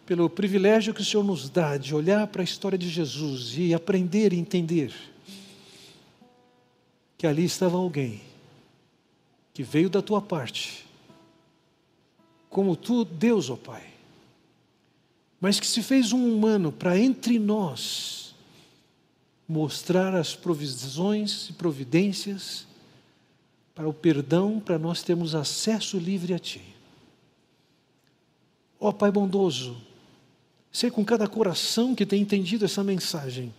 pelo 0.03 0.27
privilégio 0.27 0.95
que 0.95 1.01
o 1.01 1.05
Senhor 1.05 1.23
nos 1.23 1.47
dá 1.47 1.77
de 1.77 1.93
olhar 1.93 2.25
para 2.25 2.41
a 2.41 2.43
história 2.43 2.77
de 2.77 2.89
Jesus 2.89 3.55
e 3.55 3.71
aprender 3.71 4.33
e 4.33 4.39
entender 4.39 4.91
que 7.19 7.27
ali 7.27 7.45
estava 7.45 7.77
alguém 7.77 8.19
que 9.53 9.61
veio 9.61 9.91
da 9.91 10.01
tua 10.01 10.19
parte, 10.19 10.87
como 12.49 12.75
tu, 12.75 13.05
Deus, 13.05 13.47
ó 13.47 13.55
Pai, 13.55 13.85
mas 15.39 15.59
que 15.59 15.67
se 15.67 15.83
fez 15.83 16.11
um 16.11 16.33
humano 16.33 16.71
para 16.71 16.97
entre 16.97 17.37
nós 17.37 18.33
mostrar 19.47 20.15
as 20.15 20.35
provisões 20.35 21.49
e 21.49 21.53
providências 21.53 22.70
para 23.73 23.87
o 23.87 23.93
perdão, 23.93 24.59
para 24.59 24.77
nós 24.77 25.01
termos 25.01 25.33
acesso 25.33 25.97
livre 25.97 26.33
a 26.33 26.39
Ti. 26.39 26.61
Ó 28.79 28.89
oh, 28.89 28.93
Pai 28.93 29.11
bondoso, 29.11 29.77
ser 30.71 30.91
com 30.91 31.05
cada 31.05 31.27
coração 31.27 31.95
que 31.95 32.05
tem 32.05 32.21
entendido 32.21 32.65
essa 32.65 32.83
mensagem, 32.83 33.53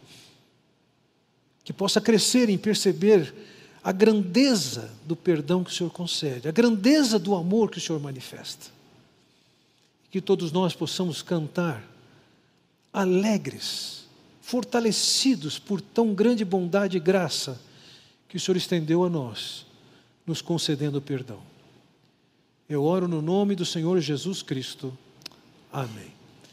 que 1.65 1.73
possa 1.73 2.01
crescer 2.01 2.49
em 2.49 2.59
perceber 2.59 3.33
a 3.83 3.93
grandeza 3.93 4.91
do 5.05 5.17
perdão 5.17 5.65
que 5.65 5.71
o 5.71 5.75
Senhor 5.75 5.91
concede, 5.91 6.49
a 6.49 6.53
grandeza 6.53 7.19
do 7.19 7.35
amor 7.35 7.71
que 7.71 7.79
o 7.79 7.81
Senhor 7.81 8.01
manifesta. 8.01 8.71
Que 10.11 10.21
todos 10.21 10.53
nós 10.53 10.75
possamos 10.75 11.23
cantar 11.23 11.83
alegres, 12.93 14.05
fortalecidos 14.43 15.59
por 15.59 15.81
tão 15.81 16.15
grande 16.15 16.45
bondade 16.45 16.97
e 16.97 17.01
graça 17.01 17.59
que 18.29 18.37
o 18.37 18.41
Senhor 18.41 18.57
estendeu 18.57 19.05
a 19.05 19.09
nós 19.09 19.72
nos 20.27 20.41
concedendo 20.41 21.01
perdão. 21.01 21.41
Eu 22.69 22.85
oro 22.85 23.07
no 23.07 23.21
nome 23.21 23.55
do 23.55 23.67
Senhor 23.67 24.01
Jesus 24.01 24.43
Cristo. 24.43 24.97
Amém. 25.73 26.22